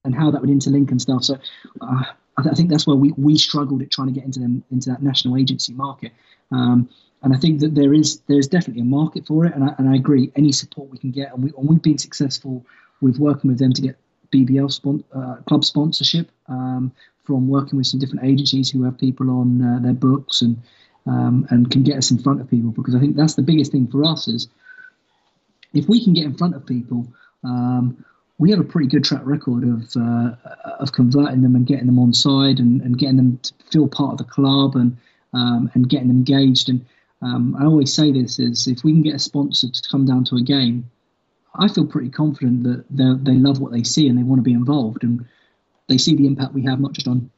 [0.04, 1.24] and how that would interlink and stuff.
[1.24, 1.34] So
[1.80, 2.04] uh,
[2.36, 4.64] I, th- I, think that's where we, we struggled at trying to get into them
[4.70, 6.12] into that national agency market.
[6.50, 6.88] Um,
[7.22, 9.88] and I think that there is there's definitely a market for it, and I, and
[9.88, 10.32] I agree.
[10.34, 12.66] Any support we can get, and, we, and we've been successful
[13.00, 13.96] with working with them to get
[14.32, 16.92] BBL spon- uh, club sponsorship um,
[17.24, 20.60] from working with some different agencies who have people on uh, their books and
[21.06, 23.72] um, and can get us in front of people because I think that's the biggest
[23.72, 24.48] thing for us is
[25.74, 27.06] if we can get in front of people,
[27.44, 28.04] um,
[28.42, 30.34] we have a pretty good track record of uh,
[30.80, 34.14] of converting them and getting them on side and, and getting them to feel part
[34.14, 34.96] of the club and
[35.32, 36.68] um, and getting them engaged.
[36.68, 36.84] And
[37.22, 40.24] um, I always say this is if we can get a sponsor to come down
[40.24, 40.90] to a game,
[41.54, 44.54] I feel pretty confident that they love what they see and they want to be
[44.54, 45.24] involved and
[45.86, 47.30] they see the impact we have not just on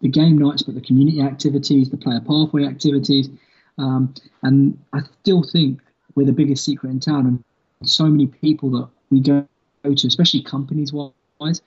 [0.00, 3.30] the game nights but the community activities, the player pathway activities.
[3.78, 4.12] Um,
[4.42, 5.78] and I still think
[6.16, 7.44] we're the biggest secret in town and
[7.88, 9.46] so many people that we go
[9.82, 11.62] to, especially companies wise.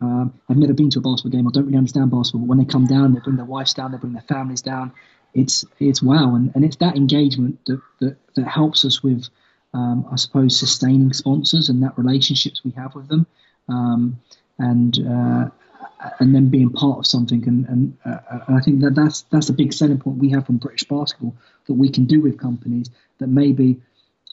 [0.00, 1.48] Um, I've never been to a basketball game.
[1.48, 2.42] I don't really understand basketball.
[2.42, 4.92] But when they come down, they bring their wives down, they bring their families down.
[5.34, 9.28] It's it's wow, and, and it's that engagement that, that, that helps us with,
[9.74, 13.26] um, I suppose, sustaining sponsors and that relationships we have with them,
[13.68, 14.18] um,
[14.58, 15.50] and uh,
[16.20, 17.46] and then being part of something.
[17.46, 20.46] And and, uh, and I think that that's that's a big selling point we have
[20.46, 21.34] from British basketball
[21.66, 22.88] that we can do with companies
[23.18, 23.80] that maybe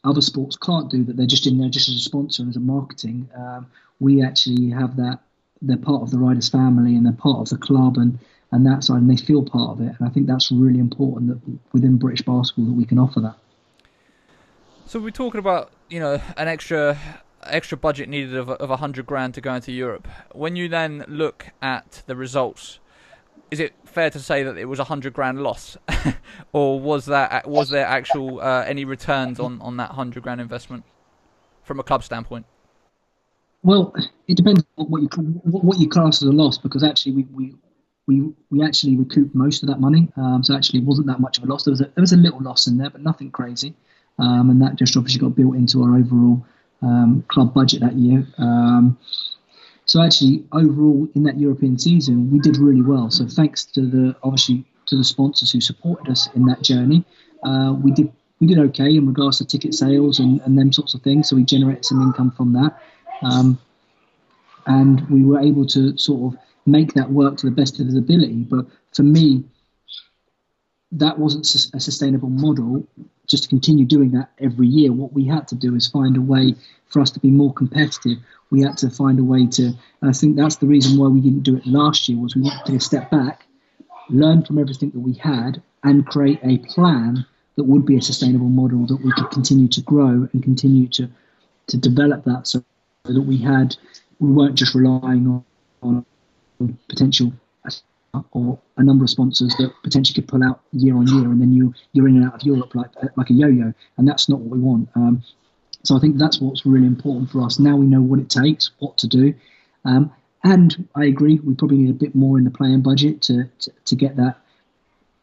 [0.03, 2.57] other sports can't do that they're just in there just as a sponsor and as
[2.57, 3.29] a marketing.
[3.35, 3.67] Um,
[3.99, 5.19] we actually have that
[5.61, 8.19] they're part of the riders family and they're part of the club and
[8.51, 11.29] and that side and they feel part of it and I think that's really important
[11.29, 13.35] that within British basketball that we can offer that.
[14.85, 16.99] So we're talking about you know an extra
[17.45, 20.07] extra budget needed of of a hundred grand to go into Europe.
[20.33, 22.79] When you then look at the results,
[23.53, 25.77] is it fair to say that it was a hundred grand loss,
[26.53, 30.83] or was that was there actual uh, any returns on on that hundred grand investment
[31.63, 32.47] from a club standpoint?
[33.61, 33.93] Well,
[34.27, 35.07] it depends on what you
[35.45, 37.55] what you class as a loss because actually we we
[38.07, 41.37] we, we actually recouped most of that money, um, so actually it wasn't that much
[41.37, 41.63] of a loss.
[41.63, 43.75] There was a, there was a little loss in there, but nothing crazy,
[44.17, 46.43] um, and that just obviously got built into our overall
[46.81, 48.25] um, club budget that year.
[48.39, 48.97] Um,
[49.93, 53.11] so actually, overall in that European season, we did really well.
[53.11, 57.05] So thanks to the obviously to the sponsors who supported us in that journey,
[57.43, 60.95] uh, we did we did okay in regards to ticket sales and, and them sorts
[60.95, 61.29] of things.
[61.29, 62.81] So we generated some income from that,
[63.21, 63.59] um,
[64.65, 67.95] and we were able to sort of make that work to the best of his
[67.95, 68.47] ability.
[68.49, 68.65] But
[68.95, 69.43] for me,
[70.97, 72.85] that wasn't a sustainable model
[73.27, 74.91] just to continue doing that every year.
[74.91, 76.55] What we had to do is find a way
[76.87, 78.17] for us to be more competitive.
[78.51, 81.21] We had to find a way to, and I think that's the reason why we
[81.21, 83.45] didn't do it last year was we wanted to take a step back,
[84.09, 87.25] learn from everything that we had, and create a plan
[87.55, 91.09] that would be a sustainable model that we could continue to grow and continue to
[91.67, 92.61] to develop that so
[93.05, 93.75] that we had
[94.19, 95.45] we weren't just relying on,
[95.81, 96.05] on
[96.89, 97.31] potential
[98.31, 101.51] or a number of sponsors that potentially could pull out year on year, and then
[101.51, 104.49] you you're in and out of Europe like like a yo-yo, and that's not what
[104.55, 104.89] we want.
[104.95, 105.23] Um,
[105.83, 107.59] so I think that's what's really important for us.
[107.59, 109.33] Now we know what it takes, what to do,
[109.85, 110.11] um,
[110.43, 113.71] and I agree we probably need a bit more in the playing budget to to,
[113.85, 114.37] to get that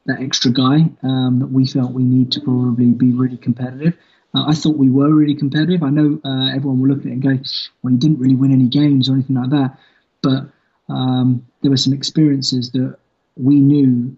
[0.06, 3.96] that extra guy um, that we felt we need to probably be really competitive.
[4.34, 5.82] Uh, I thought we were really competitive.
[5.82, 7.38] I know uh, everyone will look at it and go,
[7.82, 9.78] "Well, you didn't really win any games or anything like that,"
[10.22, 10.48] but
[10.90, 12.96] um, there were some experiences that
[13.36, 14.16] we knew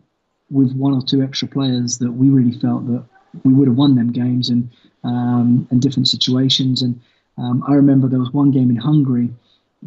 [0.51, 3.05] with one or two extra players that we really felt that
[3.45, 4.71] we would have won them games and
[5.05, 6.83] um, and different situations.
[6.83, 7.01] And
[7.39, 9.31] um, I remember there was one game in Hungary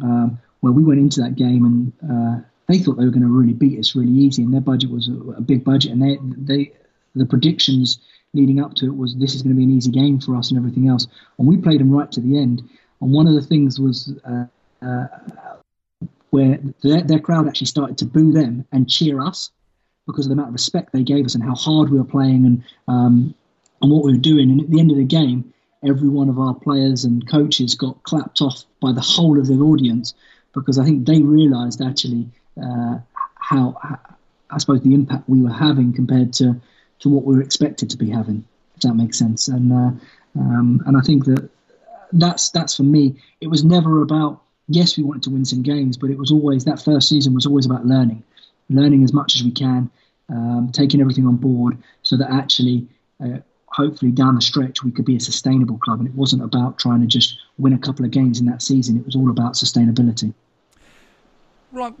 [0.02, 3.28] um, where we went into that game and uh, they thought they were going to
[3.28, 6.18] really beat us really easy, and their budget was a, a big budget, and they
[6.36, 6.72] they
[7.14, 7.98] the predictions
[8.34, 10.50] leading up to it was this is going to be an easy game for us
[10.50, 11.06] and everything else.
[11.38, 12.62] And we played them right to the end.
[13.00, 14.44] And one of the things was uh,
[14.82, 15.06] uh,
[16.36, 19.50] where their, their crowd actually started to boo them and cheer us
[20.06, 22.44] because of the amount of respect they gave us and how hard we were playing
[22.44, 23.34] and um,
[23.80, 24.50] and what we were doing.
[24.50, 28.02] And at the end of the game, every one of our players and coaches got
[28.02, 30.12] clapped off by the whole of the audience
[30.52, 32.28] because I think they realised actually
[32.62, 32.98] uh,
[33.34, 33.78] how,
[34.50, 36.60] I suppose the impact we were having compared to
[36.98, 38.44] to what we were expected to be having.
[38.74, 39.48] If that makes sense.
[39.48, 39.90] And uh,
[40.38, 41.48] um, and I think that
[42.12, 43.22] that's that's for me.
[43.40, 46.64] It was never about yes, we wanted to win some games, but it was always
[46.64, 48.22] that first season was always about learning,
[48.68, 49.90] learning as much as we can,
[50.28, 52.86] um, taking everything on board, so that actually,
[53.24, 56.00] uh, hopefully, down the stretch, we could be a sustainable club.
[56.00, 58.96] And it wasn't about trying to just win a couple of games in that season.
[58.96, 60.34] It was all about sustainability.
[61.72, 61.94] Right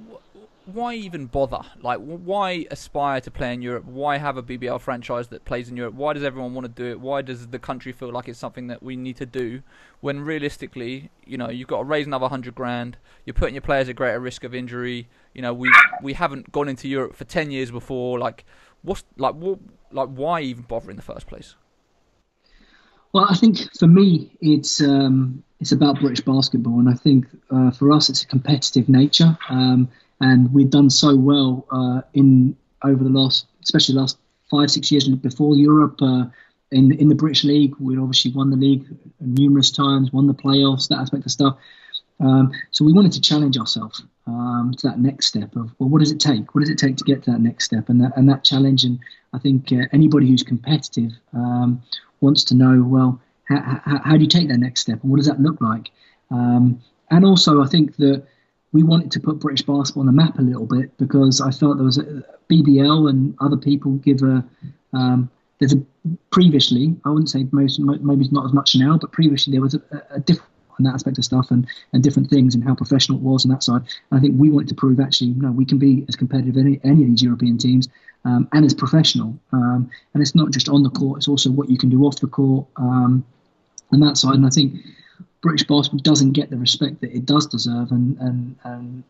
[0.66, 1.62] why even bother?
[1.80, 3.84] Like, why aspire to play in Europe?
[3.84, 5.94] Why have a BBL franchise that plays in Europe?
[5.94, 7.00] Why does everyone want to do it?
[7.00, 9.62] Why does the country feel like it's something that we need to do?
[10.00, 12.96] When realistically, you know, you've got to raise another hundred grand.
[13.24, 15.08] You're putting your players at greater risk of injury.
[15.34, 18.18] You know, we we haven't gone into Europe for ten years before.
[18.18, 18.44] Like,
[18.82, 19.60] what's like what
[19.92, 21.54] like why even bother in the first place?
[23.12, 27.70] Well, I think for me, it's um, it's about British basketball, and I think uh,
[27.70, 29.38] for us, it's a competitive nature.
[29.48, 29.88] Um,
[30.20, 34.18] and we've done so well uh, in over the last, especially the last
[34.50, 36.00] five six years before Europe.
[36.00, 36.24] Uh,
[36.72, 38.84] in in the British League, we'd obviously won the league
[39.20, 41.56] numerous times, won the playoffs, that aspect of stuff.
[42.18, 46.00] Um, so we wanted to challenge ourselves um, to that next step of well, what
[46.00, 46.54] does it take?
[46.54, 47.88] What does it take to get to that next step?
[47.88, 48.84] And that and that challenge.
[48.84, 48.98] And
[49.32, 51.82] I think uh, anybody who's competitive um,
[52.20, 55.18] wants to know well, how, how, how, do you take that next step, and what
[55.18, 55.90] does that look like?
[56.30, 58.24] Um, and also, I think that
[58.76, 61.78] we wanted to put British basketball on the map a little bit because I felt
[61.78, 64.44] there was a BBL and other people give a
[64.92, 65.82] um, there's a
[66.30, 69.80] previously I wouldn't say most maybe not as much now, but previously there was a,
[70.10, 73.24] a different on that aspect of stuff and, and different things and how professional it
[73.24, 73.80] was on that side.
[74.10, 76.60] And I think we wanted to prove actually, no, we can be as competitive as
[76.60, 77.88] any, any of these European teams
[78.26, 79.38] um, and as professional.
[79.52, 82.20] Um, and it's not just on the court; it's also what you can do off
[82.20, 83.24] the court um,
[83.90, 84.34] on that side.
[84.34, 84.74] And I think
[85.40, 89.04] British basketball doesn't get the respect that it does deserve, and and and,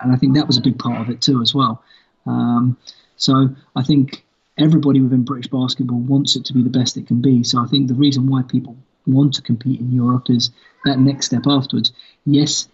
[0.00, 1.82] and I think that was a big part of it too as well.
[2.26, 2.76] Um,
[3.16, 4.24] so I think
[4.58, 7.42] everybody within British basketball wants it to be the best it can be.
[7.42, 10.50] So I think the reason why people want to compete in Europe is
[10.84, 11.92] that next step afterwards.
[12.24, 12.68] Yes,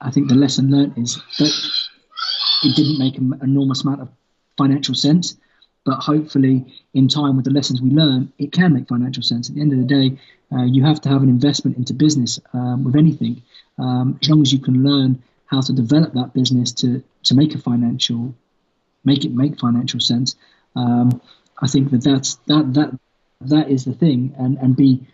[0.00, 1.52] I think the lesson learned is that
[2.62, 4.08] it didn't make an enormous amount of
[4.56, 5.36] financial sense,
[5.84, 9.48] but hopefully, in time with the lessons we learn, it can make financial sense.
[9.48, 10.18] At the end of the day,
[10.52, 13.42] uh, you have to have an investment into business um, with anything.
[13.78, 17.54] Um, as long as you can learn how to develop that business to to make
[17.54, 18.34] a financial,
[19.04, 20.36] make it make financial sense.
[20.76, 21.20] Um,
[21.58, 22.98] I think that that's that that
[23.42, 25.06] that is the thing, and and be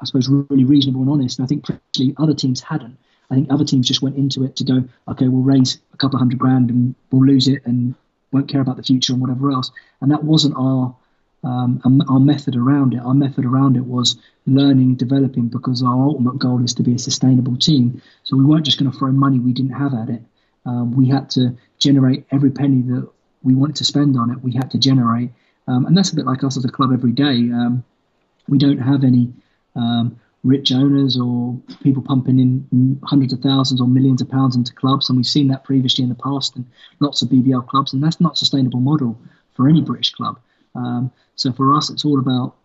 [0.00, 1.38] I suppose, really reasonable and honest.
[1.38, 2.96] And I think previously other teams hadn't.
[3.30, 6.16] I think other teams just went into it to go, okay, we'll raise a couple
[6.16, 7.94] of hundred grand and we'll lose it and
[8.32, 9.70] won't care about the future and whatever else.
[10.00, 10.94] And that wasn't our
[11.42, 12.98] um, our method around it.
[12.98, 14.16] Our method around it was
[14.46, 18.02] learning, developing, because our ultimate goal is to be a sustainable team.
[18.24, 20.22] So we weren't just going to throw money we didn't have at it.
[20.66, 23.08] Um, we had to generate every penny that
[23.42, 24.42] we wanted to spend on it.
[24.42, 25.30] We had to generate,
[25.66, 27.36] um, and that's a bit like us as a club every day.
[27.50, 27.84] Um,
[28.46, 29.32] we don't have any
[29.74, 34.72] um, rich owners or people pumping in hundreds of thousands or millions of pounds into
[34.74, 35.08] clubs.
[35.08, 36.66] And we've seen that previously in the past in
[36.98, 37.92] lots of BBL clubs.
[37.92, 39.18] And that's not a sustainable model
[39.54, 40.38] for any British club.
[40.74, 42.56] Um, so for us, it's all about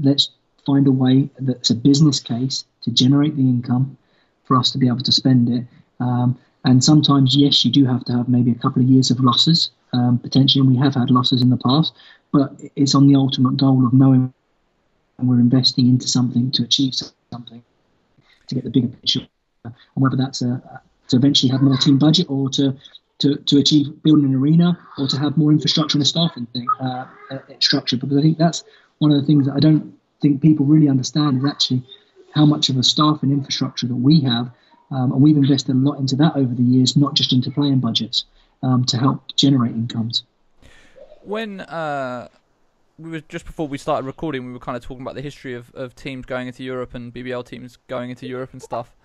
[0.00, 0.30] let's
[0.64, 3.96] find a way that's a business case to generate the income
[4.44, 5.64] for us to be able to spend it.
[6.00, 9.20] Um, and sometimes, yes, you do have to have maybe a couple of years of
[9.20, 11.94] losses um, potentially, and we have had losses in the past.
[12.32, 14.32] But it's on the ultimate goal of knowing
[15.20, 16.94] and we're investing into something to achieve
[17.30, 17.62] something
[18.48, 19.26] to get the bigger picture.
[19.64, 22.76] And whether that's a, to eventually have more team budget or to,
[23.18, 26.66] to, to achieve building an arena or to have more infrastructure and a staffing thing,
[26.80, 27.96] uh, uh, structure.
[27.96, 28.64] Because I think that's
[28.98, 31.82] one of the things that I don't think people really understand is actually
[32.34, 34.50] how much of a staff and infrastructure that we have.
[34.90, 37.78] Um, and we've invested a lot into that over the years, not just into playing
[37.78, 38.24] budgets
[38.62, 40.24] um, to help generate incomes.
[41.22, 42.28] When uh,
[43.00, 45.54] we were just before we started recording, we were kind of talking about the history
[45.54, 48.96] of, of teams going into Europe and BBL teams going into Europe and stuff.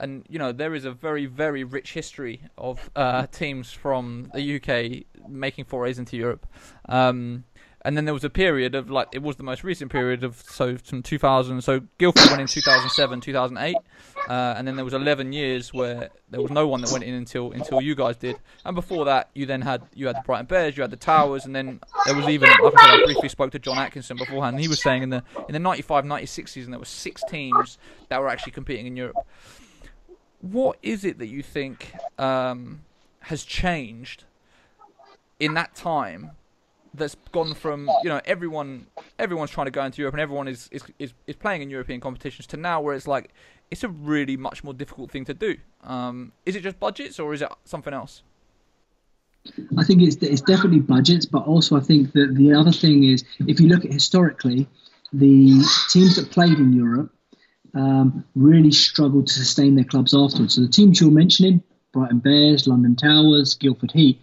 [0.00, 4.56] And you know there is a very very rich history of uh, teams from the
[4.56, 6.46] UK making forays into Europe.
[6.88, 7.44] Um,
[7.84, 10.42] and then there was a period of like it was the most recent period of
[10.48, 13.76] so from 2000 so Guildford went in 2007 2008
[14.28, 17.12] uh, and then there was 11 years where there was no one that went in
[17.12, 18.36] until until you guys did.
[18.64, 21.44] And before that you then had you had the Brighton Bears you had the Towers
[21.44, 24.54] and then there was even like I, said, I briefly spoke to John Atkinson beforehand
[24.54, 27.78] and he was saying in the in the 95 96 season there were six teams
[28.08, 29.16] that were actually competing in Europe.
[30.40, 32.82] What is it that you think um,
[33.20, 34.24] has changed
[35.40, 36.32] in that time
[36.94, 38.86] that's gone from you know everyone
[39.18, 42.00] everyone's trying to go into Europe and everyone is, is, is, is playing in European
[42.00, 43.30] competitions to now where it's like
[43.70, 45.56] it's a really much more difficult thing to do.
[45.82, 48.22] Um, is it just budgets or is it something else?
[49.76, 53.24] I think it's it's definitely budgets, but also I think that the other thing is
[53.40, 54.66] if you look at historically,
[55.12, 57.12] the teams that played in Europe
[57.74, 60.54] um, really struggled to sustain their clubs afterwards.
[60.54, 64.20] So the teams you're mentioning, Brighton Bears, London Towers, Guildford Heat,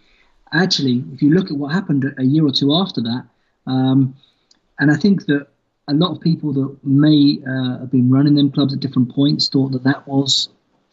[0.52, 3.26] actually, if you look at what happened a year or two after that,
[3.66, 4.14] um,
[4.78, 5.48] and I think that
[5.88, 9.48] a lot of people that may uh, have been running them clubs at different points
[9.48, 10.48] thought that that was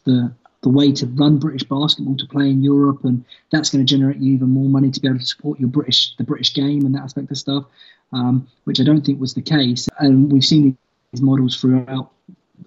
[0.05, 0.31] the
[0.61, 4.17] the way to run British basketball to play in Europe, and that's going to generate
[4.17, 6.93] you even more money to be able to support your British the British game and
[6.95, 7.65] that aspect of stuff,
[8.11, 9.87] um, which I don't think was the case.
[9.99, 10.77] And we've seen
[11.11, 12.11] these models throughout,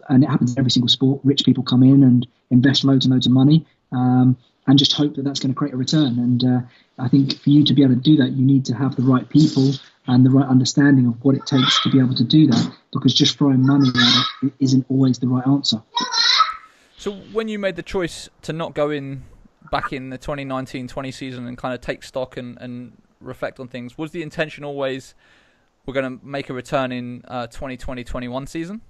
[0.09, 1.21] and it happens in every single sport.
[1.23, 4.37] Rich people come in and invest loads and loads of money, um,
[4.67, 6.19] and just hope that that's going to create a return.
[6.19, 6.61] And uh,
[6.99, 9.03] I think for you to be able to do that, you need to have the
[9.03, 9.73] right people
[10.07, 12.73] and the right understanding of what it takes to be able to do that.
[12.93, 15.83] Because just throwing money at it isn't always the right answer.
[16.97, 19.25] So when you made the choice to not go in
[19.71, 23.99] back in the 2019-20 season and kind of take stock and, and reflect on things,
[23.99, 25.15] was the intention always
[25.87, 28.81] we're going to make a return in uh, 2020-21 season?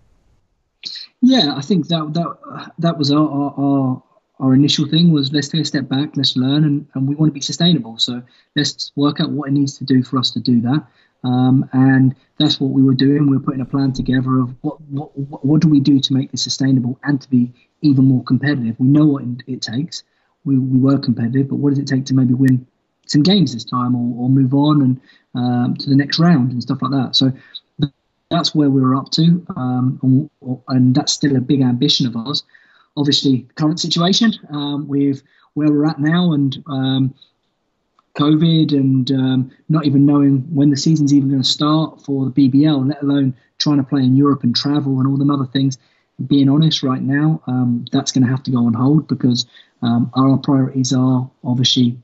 [1.21, 4.03] Yeah, I think that that that was our our, our
[4.51, 7.35] initial thing was let's take a step back, let's learn, and, and we want to
[7.35, 7.99] be sustainable.
[7.99, 8.23] So
[8.57, 10.85] let's work out what it needs to do for us to do that.
[11.25, 13.31] Um, and that's what we were doing.
[13.31, 16.33] We were putting a plan together of what, what what do we do to make
[16.33, 18.75] this sustainable and to be even more competitive.
[18.81, 20.03] We know what it takes.
[20.45, 22.67] We, we were competitive, but what does it take to maybe win
[23.07, 25.01] some games this time or, or move on and
[25.35, 27.15] um, to the next round and stuff like that.
[27.15, 27.33] So
[28.31, 32.17] that's where we were up to, um, and, and, that's still a big ambition of
[32.17, 32.45] ours.
[32.97, 35.23] Obviously, current situation um, with
[35.55, 37.15] where we're at now and um,
[38.17, 42.31] COVID and um, not even knowing when the season's even going to start for the
[42.31, 45.79] BBL, let alone trying to play in Europe and travel and all them other things.
[46.27, 49.47] Being honest, right now, um, that's going to have to go on hold because
[49.81, 51.99] um, our priorities are obviously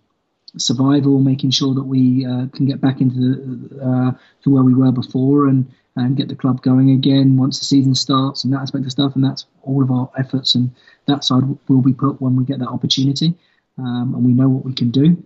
[0.57, 4.13] survival, making sure that we uh, can get back into the, uh,
[4.43, 7.95] to where we were before and and get the club going again once the season
[7.95, 9.15] starts and that aspect of stuff.
[9.15, 10.71] And that's all of our efforts and
[11.07, 13.35] that side will be put when we get that opportunity
[13.79, 15.23] um, and we know what we can do.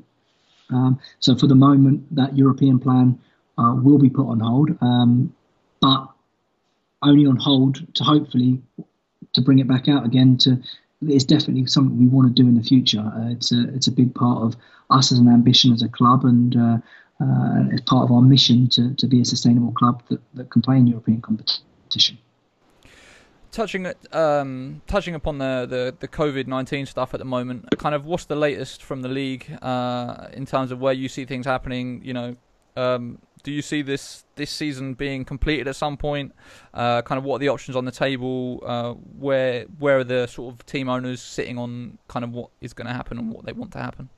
[0.71, 3.19] Um, so for the moment, that European plan
[3.59, 5.35] uh, will be put on hold, um,
[5.81, 6.09] but
[7.03, 8.63] only on hold to hopefully
[9.35, 10.39] to bring it back out again.
[10.39, 10.63] To
[11.03, 13.01] it's definitely something we want to do in the future.
[13.01, 14.57] Uh, it's a it's a big part of
[14.91, 16.79] us as an ambition as a club, and uh,
[17.23, 20.63] uh, as part of our mission to, to be a sustainable club that, that can
[20.63, 22.19] play in European competition.
[23.53, 28.07] Touching um, touching upon the, the, the COVID nineteen stuff at the moment, kind of
[28.07, 32.01] what's the latest from the league uh, in terms of where you see things happening?
[32.03, 32.37] You know,
[32.77, 36.33] um, do you see this this season being completed at some point?
[36.73, 38.63] Uh, kind of what are the options on the table?
[38.65, 42.73] Uh, where where are the sort of team owners sitting on kind of what is
[42.73, 44.09] going to happen and what they want to happen?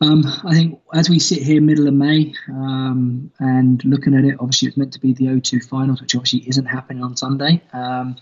[0.00, 4.36] Um, I think as we sit here, middle of May, um, and looking at it,
[4.38, 7.62] obviously it's meant to be the O2 finals, which obviously isn't happening on Sunday.
[7.72, 8.16] Um,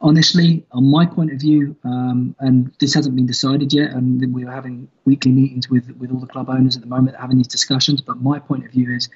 [0.00, 4.50] honestly, on my point of view, um, and this hasn't been decided yet, and we're
[4.50, 8.00] having weekly meetings with with all the club owners at the moment, having these discussions.
[8.00, 9.08] But my point of view is,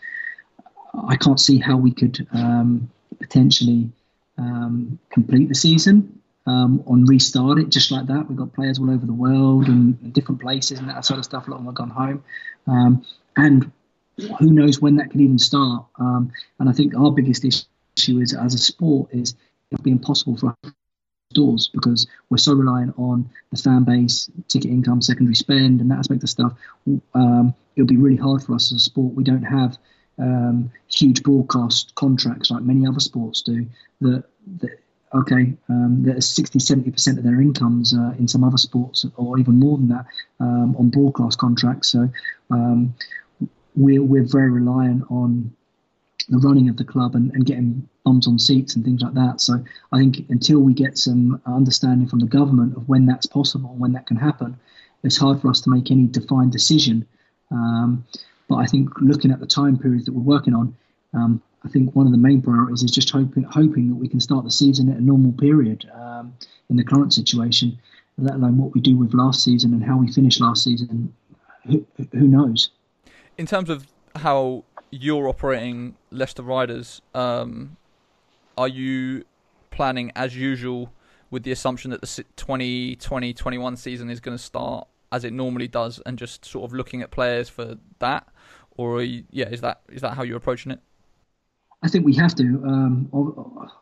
[1.09, 3.91] I can't see how we could um, potentially
[4.39, 8.28] um, complete the season um, on restart it just like that.
[8.28, 11.47] We've got players all over the world and different places and that sort of stuff.
[11.47, 12.24] A lot of them have gone home,
[12.66, 13.05] um,
[13.36, 13.70] and
[14.38, 15.86] who knows when that can even start.
[15.99, 19.34] Um, and I think our biggest issue is as a sport is
[19.70, 20.72] it'll be impossible for us
[21.32, 25.99] doors because we're so reliant on the fan base, ticket income, secondary spend, and that
[25.99, 26.53] aspect of stuff.
[27.14, 29.14] Um, it'll be really hard for us as a sport.
[29.14, 29.78] We don't have
[30.18, 33.66] um, huge broadcast contracts like many other sports do
[34.01, 34.24] that,
[34.61, 34.78] that
[35.14, 39.59] okay, um, there's 60, 70% of their incomes uh, in some other sports, or even
[39.59, 40.07] more than that,
[40.40, 41.88] um, on broadcast contracts.
[41.88, 42.09] So
[42.50, 42.94] um,
[43.74, 45.54] we're, we're very reliant on
[46.28, 49.40] the running of the club and, and getting bums on seats and things like that.
[49.40, 53.74] So I think until we get some understanding from the government of when that's possible,
[53.76, 54.59] when that can happen,
[55.02, 57.07] it's hard for us to make any defined decision.
[57.50, 58.07] Um,
[58.48, 60.76] but I think looking at the time period that we're working on,
[61.14, 64.20] um, I think one of the main priorities is just hoping hoping that we can
[64.20, 66.34] start the season at a normal period um,
[66.70, 67.78] in the current situation,
[68.18, 71.12] let alone what we do with last season and how we finish last season.
[71.66, 72.70] Who, who knows?
[73.36, 77.76] In terms of how you're operating Leicester Riders, um,
[78.56, 79.24] are you
[79.70, 80.92] planning as usual
[81.32, 86.00] with the assumption that the 2020-21 season is going to start as it normally does,
[86.06, 88.28] and just sort of looking at players for that,
[88.76, 90.80] or you, yeah, is that is that how you're approaching it?
[91.83, 92.43] I think we have to.
[92.43, 93.09] Um,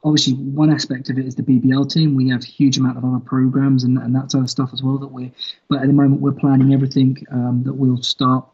[0.02, 2.16] obviously, one aspect of it is the BBL team.
[2.16, 4.82] We have a huge amount of other programs and, and that sort of stuff as
[4.82, 4.98] well.
[4.98, 5.32] That we,
[5.68, 8.46] but at the moment, we're planning everything um, that we'll start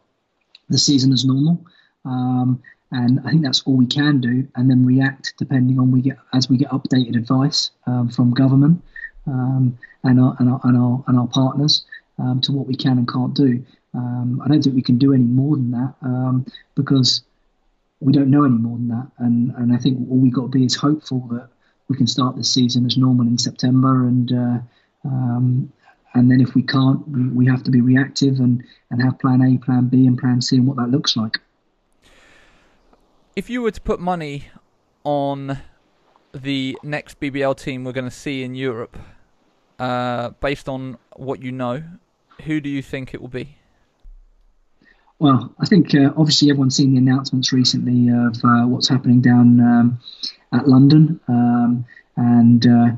[0.69, 1.65] the season as normal.
[2.05, 2.61] Um,
[2.91, 6.17] and I think that's all we can do, and then react depending on we get
[6.33, 8.83] as we get updated advice um, from government
[9.27, 11.83] um, and our, and, our, and our and our partners
[12.19, 13.65] um, to what we can and can't do.
[13.93, 17.23] I don't think we can do any more than that because
[18.01, 19.07] we don't know any more than that.
[19.19, 21.47] And and I think all we got to be is hopeful that
[21.87, 24.05] we can start this season as normal in September.
[24.05, 24.59] And uh,
[25.05, 25.71] um,
[26.13, 29.41] and then if we can't, we, we have to be reactive and and have Plan
[29.41, 31.39] A, Plan B, and Plan C, and what that looks like.
[33.35, 34.49] If you were to put money
[35.03, 35.59] on
[36.33, 38.97] the next BBL team we're going to see in Europe,
[39.79, 41.83] uh, based on what you know,
[42.43, 43.57] who do you think it will be?
[45.21, 49.59] Well, I think uh, obviously everyone's seen the announcements recently of uh, what's happening down
[49.59, 49.99] um,
[50.51, 51.85] at London, um,
[52.17, 52.89] and uh,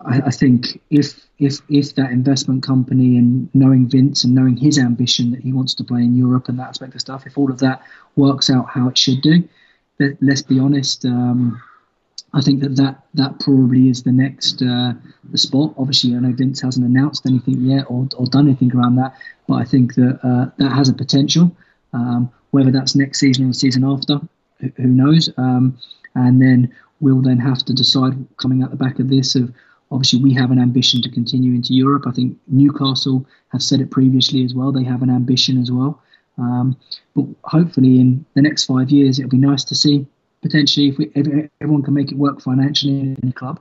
[0.00, 4.78] I, I, think if if if that investment company and knowing Vince and knowing his
[4.78, 7.50] ambition that he wants to play in Europe and that aspect of stuff, if all
[7.50, 7.82] of that
[8.16, 9.46] works out how it should do,
[10.00, 11.60] let, us be honest, um,
[12.34, 14.92] I think that that, that probably is the next uh,
[15.30, 15.74] the spot.
[15.78, 19.14] Obviously, I know Vince hasn't announced anything yet or, or done anything around that,
[19.46, 21.56] but I think that uh, that has a potential.
[21.92, 24.20] Um, whether that's next season or the season after,
[24.76, 25.30] who knows?
[25.36, 25.78] Um,
[26.14, 29.52] and then we'll then have to decide coming out the back of this of
[29.90, 32.04] obviously we have an ambition to continue into Europe.
[32.06, 34.72] I think Newcastle have said it previously as well.
[34.72, 36.02] They have an ambition as well.
[36.36, 36.76] Um,
[37.14, 40.06] but hopefully in the next five years, it'll be nice to see
[40.42, 43.60] potentially if, we, if everyone can make it work financially in the club.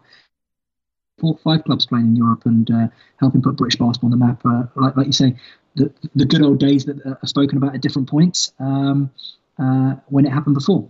[1.20, 2.88] Four, five clubs playing in Europe and uh,
[3.20, 4.42] helping put British basketball on the map.
[4.46, 5.36] Uh, like, like you say,
[5.76, 9.10] the, the good old days that are spoken about at different points um,
[9.58, 10.90] uh, when it happened before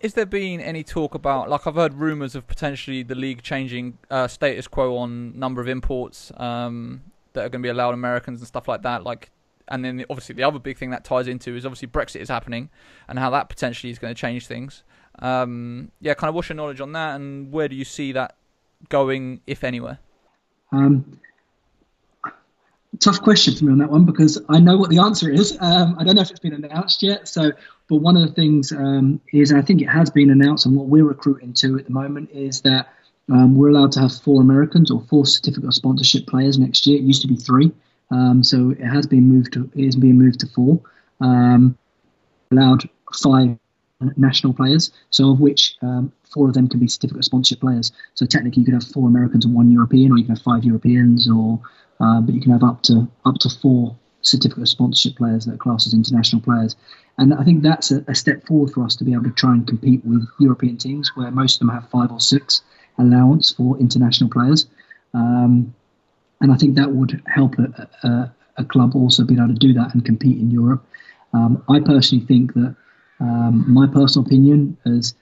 [0.00, 3.98] is there been any talk about like I've heard rumours of potentially the league changing
[4.10, 7.02] uh, status quo on number of imports um,
[7.32, 9.30] that are going to be allowed Americans and stuff like that like
[9.68, 12.70] and then obviously the other big thing that ties into is obviously Brexit is happening
[13.08, 14.82] and how that potentially is going to change things
[15.20, 18.36] um, yeah kind of what's your knowledge on that and where do you see that
[18.88, 19.98] going if anywhere
[20.72, 21.18] um,
[23.00, 25.56] tough question for me on that one because I know what the answer is.
[25.60, 27.28] Um, I don't know if it's been announced yet.
[27.28, 27.52] So,
[27.88, 30.86] but one of the things um, is, I think it has been announced, and what
[30.86, 32.88] we're recruiting to at the moment is that
[33.30, 36.98] um, we're allowed to have four Americans or four certificate of sponsorship players next year.
[36.98, 37.72] It used to be three,
[38.10, 40.80] um, so it has been moved to is being moved to four.
[41.20, 41.76] Um,
[42.50, 42.88] allowed
[43.22, 43.58] five
[44.16, 47.92] national players, so of which um, four of them can be certificate sponsorship players.
[48.14, 50.64] So technically, you could have four Americans and one European, or you can have five
[50.64, 51.60] Europeans, or
[52.00, 55.54] uh, but you can have up to up to four certificate of sponsorship players that
[55.54, 56.76] are classed as international players.
[57.18, 59.52] And I think that's a, a, step forward for us to be able to try
[59.52, 62.62] and compete with European teams, where most of them have five or six
[62.98, 64.66] allowance for international players.
[65.14, 65.74] Um,
[66.40, 69.72] and I think that would help a, a, a, club also be able to do
[69.74, 70.84] that and compete in Europe.
[71.32, 72.76] Um, I personally think that
[73.20, 75.14] um, my personal opinion is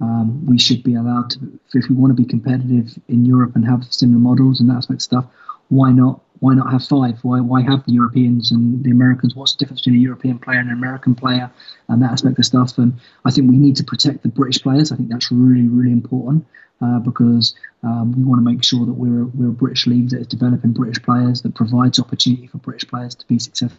[0.00, 3.66] um, we should be allowed to, if we want to be competitive in Europe and
[3.66, 5.24] have similar models and that aspect of stuff,
[5.68, 7.18] why not why not have five?
[7.22, 9.34] Why why have the Europeans and the Americans?
[9.34, 11.50] What's the difference between a European player and an American player
[11.88, 12.78] and that aspect of stuff?
[12.78, 14.90] And I think we need to protect the British players.
[14.90, 16.46] I think that's really really important
[16.80, 20.20] uh, because um, we want to make sure that we're we're a British league that
[20.20, 23.78] is developing British players that provides opportunity for British players to be successful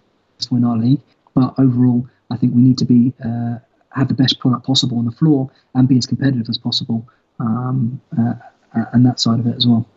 [0.51, 1.01] in our league.
[1.34, 3.57] But overall, I think we need to be uh,
[3.89, 7.07] have the best product possible on the floor and be as competitive as possible,
[7.39, 8.34] um, uh,
[8.93, 9.88] and that side of it as well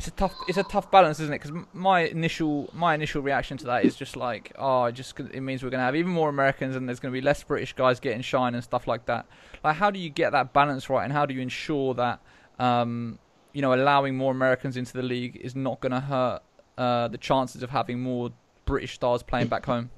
[0.00, 1.42] it's a tough it's a tough balance, isn't it?
[1.42, 5.62] Because my initial my initial reaction to that is just like, oh, just it means
[5.62, 8.00] we're going to have even more Americans and there's going to be less British guys
[8.00, 9.26] getting shine and stuff like that.
[9.62, 12.22] Like, how do you get that balance right, and how do you ensure that
[12.58, 13.18] um,
[13.52, 16.40] you know allowing more Americans into the league is not going to hurt
[16.78, 18.30] uh, the chances of having more
[18.64, 19.90] British stars playing back home?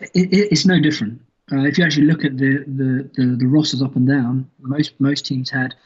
[0.00, 1.22] It, it, it's no different.
[1.52, 5.00] Uh, if you actually look at the, the, the, the rosters up and down, most
[5.00, 5.76] most teams had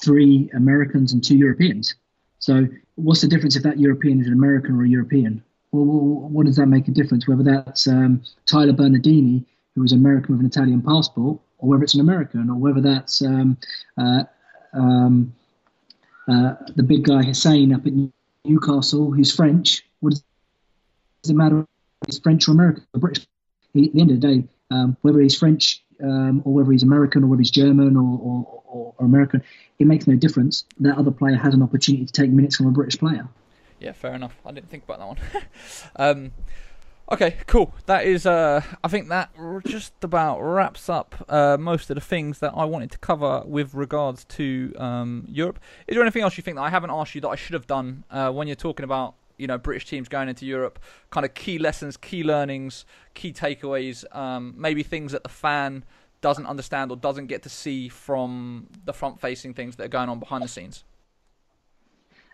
[0.00, 1.96] three Americans and two Europeans.
[2.42, 2.66] So
[2.96, 5.44] what's the difference if that European is an American or a European?
[5.70, 7.28] Well, what does that make a difference?
[7.28, 11.94] Whether that's um, Tyler Bernardini, who is American with an Italian passport, or whether it's
[11.94, 13.56] an American, or whether that's um,
[13.96, 14.24] uh,
[14.72, 15.32] um,
[16.28, 17.92] uh, the big guy Hussein up at
[18.44, 19.86] Newcastle, who's French.
[20.00, 20.24] What does,
[21.30, 21.64] it matter
[22.06, 23.22] he's French or American or British?
[23.22, 23.28] At
[23.74, 27.28] the end of the day, um, whether he's French um, or whether he's American or
[27.28, 29.42] whether he's German or, or, or, or American,
[29.78, 30.64] it makes no difference.
[30.80, 33.28] That other player has an opportunity to take minutes from a British player.
[33.80, 34.36] Yeah, fair enough.
[34.46, 35.18] I didn't think about that one.
[35.96, 36.32] um,
[37.10, 37.74] okay, cool.
[37.86, 39.30] That is, uh, I think that
[39.66, 43.74] just about wraps up uh, most of the things that I wanted to cover with
[43.74, 45.58] regards to um, Europe.
[45.88, 47.66] Is there anything else you think that I haven't asked you that I should have
[47.66, 50.78] done uh, when you're talking about you know British teams going into Europe,
[51.10, 55.84] kind of key lessons, key learnings, key takeaways, um, maybe things that the fan
[56.20, 60.08] doesn't understand or doesn't get to see from the front facing things that are going
[60.08, 60.84] on behind the scenes?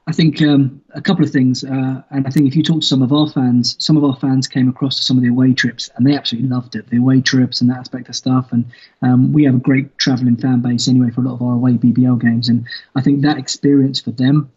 [0.06, 2.86] I think um, a couple of things, uh, and I think if you talk to
[2.86, 5.52] some of our fans, some of our fans came across to some of the away
[5.52, 8.52] trips and they absolutely loved it, the away trips and that aspect of stuff.
[8.52, 8.64] And
[9.02, 11.72] um, we have a great travelling fan base anyway for a lot of our away
[11.72, 14.50] BBL games, and I think that experience for them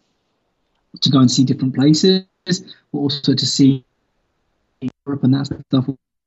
[1.00, 2.60] to go and see different places, but
[2.92, 3.84] also to see
[5.06, 5.86] Europe and that stuff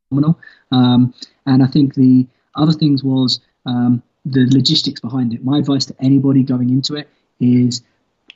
[0.09, 0.39] phenomenal.
[0.71, 1.13] Um,
[1.45, 5.43] and I think the other things was um, the logistics behind it.
[5.43, 7.09] My advice to anybody going into it
[7.39, 7.81] is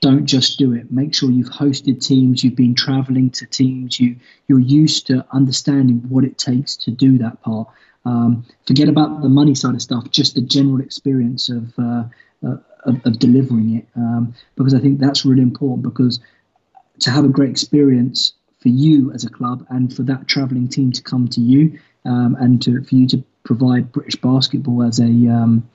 [0.02, 0.92] don't just do it.
[0.92, 4.16] Make sure you've hosted teams, you've been traveling to teams, you
[4.48, 7.68] you're used to understanding what it takes to do that part.
[8.06, 12.04] Um, forget about the money side of stuff, just the general experience of uh,
[12.46, 15.84] uh, of, of, delivering it, um, because I think that's really important.
[15.84, 16.22] Because
[17.00, 20.92] to have a great experience for you as a club and for that traveling team
[20.92, 25.28] to come to you um, and to for you to provide British basketball as a
[25.28, 25.70] um,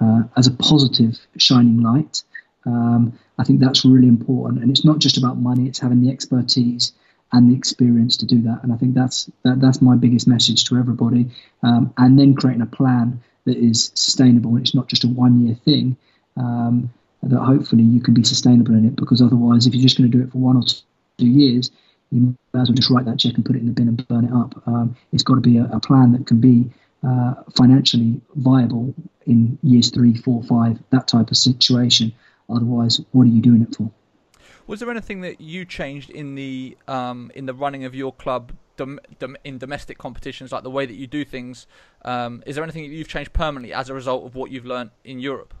[0.00, 2.22] uh, as a positive shining light.
[2.64, 6.10] Um, I think that's really important, and it's not just about money; it's having the
[6.10, 6.92] expertise
[7.32, 8.62] and the experience to do that.
[8.62, 11.30] And I think that's that, that's my biggest message to everybody.
[11.62, 15.54] Um, and then creating a plan that is sustainable, and it's not just a one-year
[15.54, 15.96] thing.
[17.28, 20.16] That hopefully you can be sustainable in it, because otherwise, if you're just going to
[20.16, 20.62] do it for one or
[21.18, 21.70] two years,
[22.12, 24.08] you might as well just write that check and put it in the bin and
[24.08, 24.62] burn it up.
[24.66, 26.70] Um, it's got to be a, a, plan that can be
[27.02, 28.94] uh, financially viable
[29.26, 32.12] in years three, four, five, that type of situation.
[32.48, 33.90] Otherwise, what are you doing it for?
[34.68, 38.52] Was there anything that you changed in the um, in the running of your club
[38.76, 41.66] dom- dom- in domestic competitions, like the way that you do things?
[42.04, 44.90] Um, is there anything that you've changed permanently as a result of what you've learned
[45.04, 45.54] in Europe?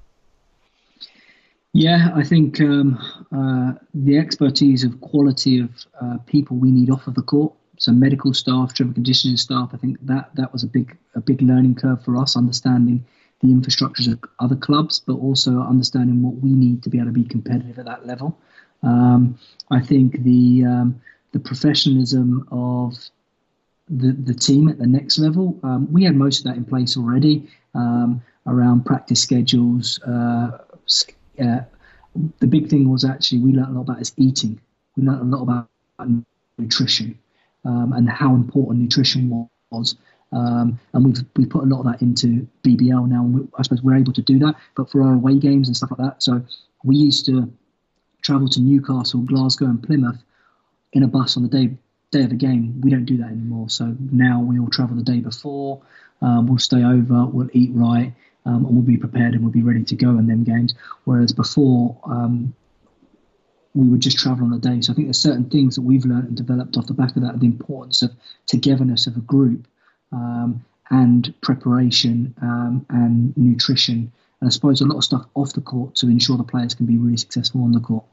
[1.76, 2.96] Yeah, I think um,
[3.30, 5.68] uh, the expertise of quality of
[6.00, 9.72] uh, people we need off of the court, so medical staff, strength conditioning staff.
[9.74, 13.04] I think that that was a big a big learning curve for us, understanding
[13.42, 17.12] the infrastructures of other clubs, but also understanding what we need to be able to
[17.12, 18.38] be competitive at that level.
[18.82, 19.38] Um,
[19.70, 22.96] I think the um, the professionalism of
[23.90, 26.96] the the team at the next level, um, we had most of that in place
[26.96, 30.00] already um, around practice schedules.
[30.02, 30.56] Uh,
[31.40, 31.60] uh,
[32.38, 34.60] the big thing was actually we learned a lot about is eating.
[34.96, 35.68] We learned a lot about
[36.58, 37.18] nutrition
[37.64, 39.96] um, and how important nutrition was.
[40.32, 43.24] Um, and we've we put a lot of that into BBL now.
[43.24, 45.76] And we, I suppose we're able to do that, but for our away games and
[45.76, 46.22] stuff like that.
[46.22, 46.42] So
[46.84, 47.52] we used to
[48.22, 50.22] travel to Newcastle, Glasgow, and Plymouth
[50.92, 51.76] in a bus on the day
[52.10, 52.80] day of the game.
[52.80, 53.68] We don't do that anymore.
[53.68, 55.82] So now we all travel the day before.
[56.22, 57.26] Um, we'll stay over.
[57.26, 58.14] We'll eat right
[58.46, 60.74] um, and we'll be prepared and we'll be ready to go in them games.
[61.04, 62.54] Whereas before, um,
[63.74, 64.80] we would just travel on the day.
[64.80, 67.22] So I think there's certain things that we've learned and developed off the back of
[67.22, 68.12] that, the importance of
[68.46, 69.66] togetherness of a group
[70.12, 74.12] um, and preparation um, and nutrition.
[74.40, 76.86] And I suppose a lot of stuff off the court to ensure the players can
[76.86, 78.04] be really successful on the court.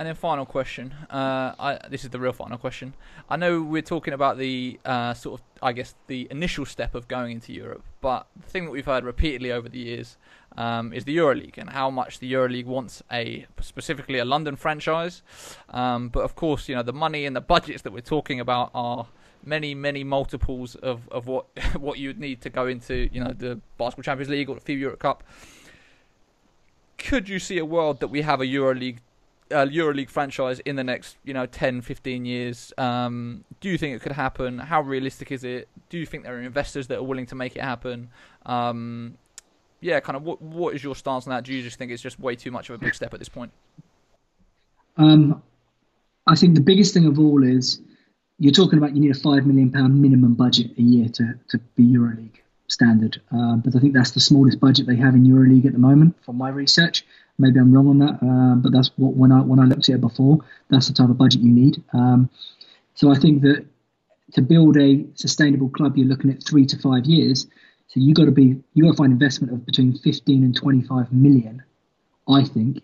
[0.00, 0.94] And then final question.
[1.10, 2.94] Uh, I, this is the real final question.
[3.28, 7.06] I know we're talking about the uh, sort of, I guess, the initial step of
[7.06, 10.16] going into Europe, but the thing that we've heard repeatedly over the years
[10.56, 15.20] um, is the EuroLeague and how much the EuroLeague wants a specifically a London franchise.
[15.68, 18.70] Um, but of course, you know the money and the budgets that we're talking about
[18.72, 19.06] are
[19.44, 21.44] many, many multiples of, of what
[21.78, 24.62] what you would need to go into, you know, the Basketball Champions League or the
[24.62, 25.24] FIBA Europe Cup.
[26.96, 29.00] Could you see a world that we have a EuroLeague
[29.50, 32.72] uh, EuroLeague franchise in the next, you know, 10, 15 years?
[32.78, 34.58] Um, do you think it could happen?
[34.58, 35.68] How realistic is it?
[35.88, 38.10] Do you think there are investors that are willing to make it happen?
[38.46, 39.18] Um,
[39.80, 40.22] yeah, kind of.
[40.22, 41.44] What what is your stance on that?
[41.44, 43.28] Do you just think it's just way too much of a big step at this
[43.28, 43.50] point?
[44.96, 45.42] Um,
[46.26, 47.80] I think the biggest thing of all is
[48.38, 51.58] you're talking about you need a five million pound minimum budget a year to to
[51.76, 53.20] be EuroLeague standard.
[53.32, 56.14] Uh, but I think that's the smallest budget they have in EuroLeague at the moment,
[56.24, 57.04] from my research.
[57.40, 59.94] Maybe I'm wrong on that, uh, but that's what when I when I looked at
[59.96, 60.38] it before,
[60.68, 61.82] that's the type of budget you need.
[61.92, 62.28] Um,
[62.94, 63.64] so I think that
[64.32, 67.46] to build a sustainable club, you're looking at three to five years.
[67.88, 71.12] So you got to be you got to find investment of between 15 and 25
[71.12, 71.62] million,
[72.28, 72.82] I think,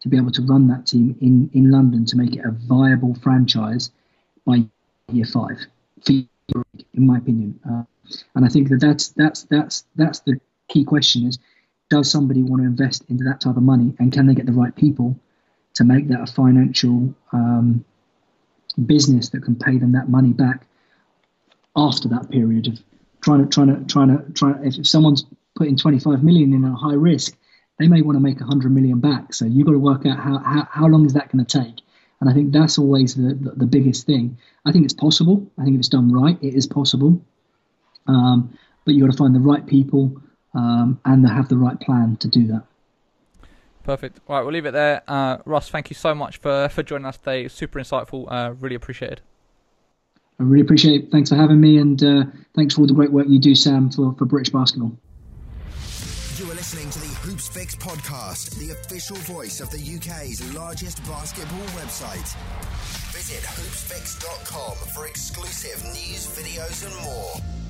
[0.00, 3.14] to be able to run that team in in London to make it a viable
[3.22, 3.90] franchise
[4.46, 4.64] by
[5.12, 5.58] year five.
[6.08, 7.84] In my opinion, uh,
[8.34, 11.38] and I think that that's that's that's that's the key question is
[11.90, 14.52] does somebody want to invest into that type of money and can they get the
[14.52, 15.18] right people
[15.74, 17.84] to make that a financial um,
[18.86, 20.66] business that can pay them that money back
[21.76, 22.80] after that period of
[23.22, 25.24] trying to trying to trying to try if, someone's
[25.56, 27.36] putting 25 million in a high risk
[27.80, 29.32] they may want to make 100 million back.
[29.32, 31.80] So you've got to work out how, how, how long is that going to take?
[32.20, 34.36] And i think that's always the, the, the biggest thing.
[34.66, 35.50] I think it's possible.
[35.58, 37.24] I think if it's done right it is possible.
[38.06, 40.20] Um, but you've got to find the right people
[40.54, 42.64] um, and have the right plan to do that.
[43.82, 44.20] Perfect.
[44.28, 45.02] All right, we'll leave it there.
[45.08, 47.48] Uh, Russ, thank you so much for, for joining us today.
[47.48, 48.30] Super insightful.
[48.30, 49.20] Uh, really appreciated.
[50.38, 51.10] I really appreciate it.
[51.10, 52.24] Thanks for having me, and uh,
[52.54, 54.92] thanks for all the great work you do, Sam, for, for British basketball.
[56.38, 61.66] You are listening to the Hoopsfix podcast, the official voice of the UK's largest basketball
[61.76, 62.34] website.
[63.12, 67.69] Visit hoopsfix.com for exclusive news, videos, and more.